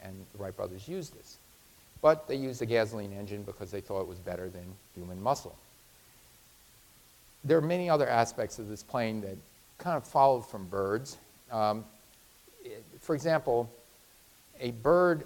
[0.00, 1.38] And the Wright brothers used this.
[2.06, 4.62] But they used a gasoline engine because they thought it was better than
[4.94, 5.56] human muscle.
[7.42, 9.36] There are many other aspects of this plane that
[9.78, 11.16] kind of followed from birds.
[11.50, 11.84] Um,
[12.64, 13.68] it, for example,
[14.60, 15.24] a bird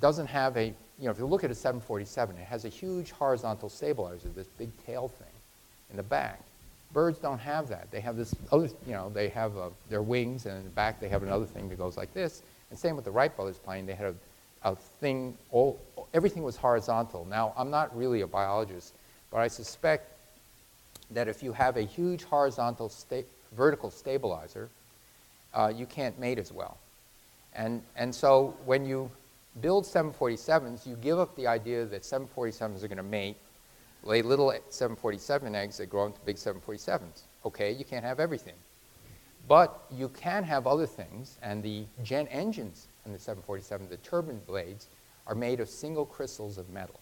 [0.00, 0.74] doesn't have a, you
[1.06, 4.68] know, if you look at a 747, it has a huge horizontal stabilizer, this big
[4.84, 5.34] tail thing
[5.90, 6.42] in the back.
[6.92, 7.90] Birds don't have that.
[7.90, 11.00] They have this other, you know, they have uh, their wings, and in the back
[11.00, 12.42] they have another thing that goes like this.
[12.68, 13.86] And same with the Wright brothers plane.
[13.86, 14.14] They had a,
[14.62, 15.80] a thing, all,
[16.14, 17.24] everything was horizontal.
[17.24, 18.94] Now, I'm not really a biologist,
[19.30, 20.12] but I suspect
[21.10, 24.68] that if you have a huge horizontal sta vertical stabilizer,
[25.54, 26.76] uh, you can't mate as well.
[27.54, 29.10] And, and so when you
[29.60, 33.36] build 747s, you give up the idea that 747s are going to mate
[34.04, 37.22] lay little 747 eggs that grow into big 747s.
[37.44, 38.54] Okay, you can't have everything.
[39.48, 44.40] But you can have other things, and the jet engines in the 747, the turbine
[44.46, 44.86] blades,
[45.26, 47.00] are made of single crystals of metal.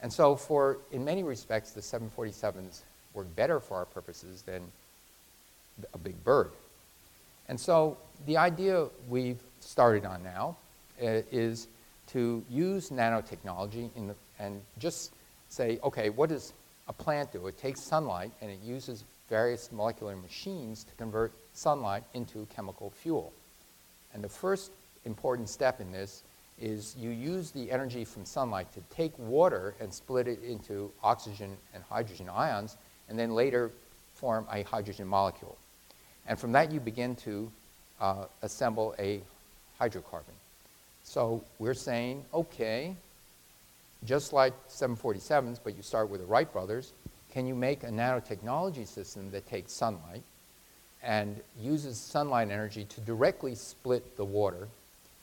[0.00, 2.82] And so for, in many respects, the 747s
[3.14, 4.62] work better for our purposes than
[5.94, 6.50] a big bird.
[7.48, 7.96] And so
[8.26, 10.56] the idea we've started on now
[11.02, 11.68] uh, is
[12.08, 15.12] to use nanotechnology the, and just
[15.48, 16.52] say, okay, what does
[16.88, 17.46] a plant do?
[17.46, 23.32] It takes sunlight and it uses various molecular machines to convert sunlight into chemical fuel.
[24.14, 24.72] And the first
[25.08, 26.22] important step in this
[26.60, 31.56] is you use the energy from sunlight to take water and split it into oxygen
[31.74, 32.76] and hydrogen ions,
[33.08, 33.72] and then later
[34.14, 35.56] form a hydrogen molecule.
[36.26, 37.50] And from that, you begin to
[38.00, 39.20] uh, assemble a
[39.80, 40.36] hydrocarbon.
[41.04, 42.94] So we're saying, okay,
[44.04, 46.92] just like 747s, but you start with the Wright brothers,
[47.32, 50.22] can you make a nanotechnology system that takes sunlight
[51.02, 54.68] and uses sunlight energy to directly split the water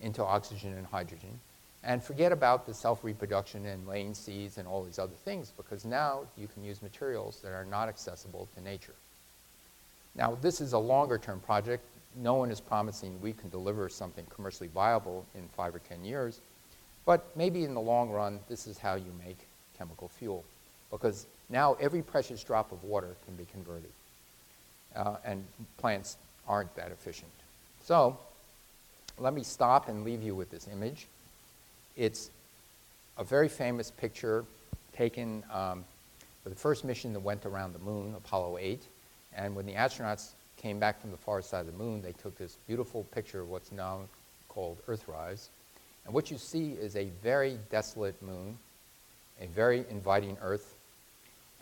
[0.01, 1.39] into oxygen and hydrogen
[1.85, 6.21] and forget about the self-reproduction and laying seeds and all these other things because now
[6.35, 8.95] you can use materials that are not accessible to nature.
[10.15, 11.83] Now, this is a longer-term project.
[12.15, 16.39] No one is promising we can deliver something commercially viable in five or 10 years,
[17.05, 19.37] but maybe in the long run, this is how you make
[19.77, 20.43] chemical fuel.
[20.89, 23.91] Because now every precious drop of water can be converted.
[24.95, 25.43] Uh, and
[25.77, 26.17] plants
[26.47, 27.31] aren't that efficient.
[27.83, 28.17] So
[29.19, 31.07] let me stop and leave you with this image.
[31.95, 32.29] It's
[33.17, 34.45] a very famous picture
[34.95, 35.85] taken um,
[36.43, 38.81] for the first mission that went around the moon, Apollo 8.
[39.35, 42.37] And when the astronauts came back from the far side of the moon, they took
[42.37, 44.01] this beautiful picture of what's now
[44.49, 45.47] called Earthrise.
[46.05, 48.57] And what you see is a very desolate moon,
[49.41, 50.75] a very inviting Earth.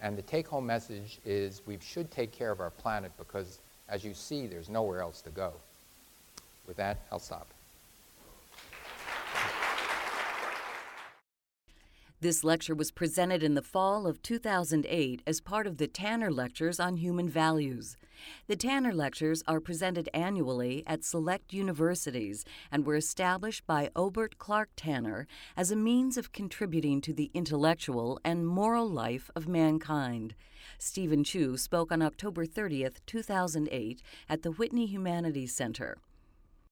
[0.02, 3.60] And the take home message is we should take care of our planet because,
[3.90, 5.54] as you see, there's nowhere else to go.
[6.68, 7.48] With that, I'll stop.
[12.24, 16.80] This lecture was presented in the fall of 2008 as part of the Tanner Lectures
[16.80, 17.98] on Human Values.
[18.48, 24.70] The Tanner Lectures are presented annually at select universities and were established by Obert Clark
[24.78, 25.28] Tanner
[25.58, 30.34] as a means of contributing to the intellectual and moral life of mankind.
[30.78, 35.98] Steven Chu spoke on October 30, 2008, at the Whitney Humanities Center.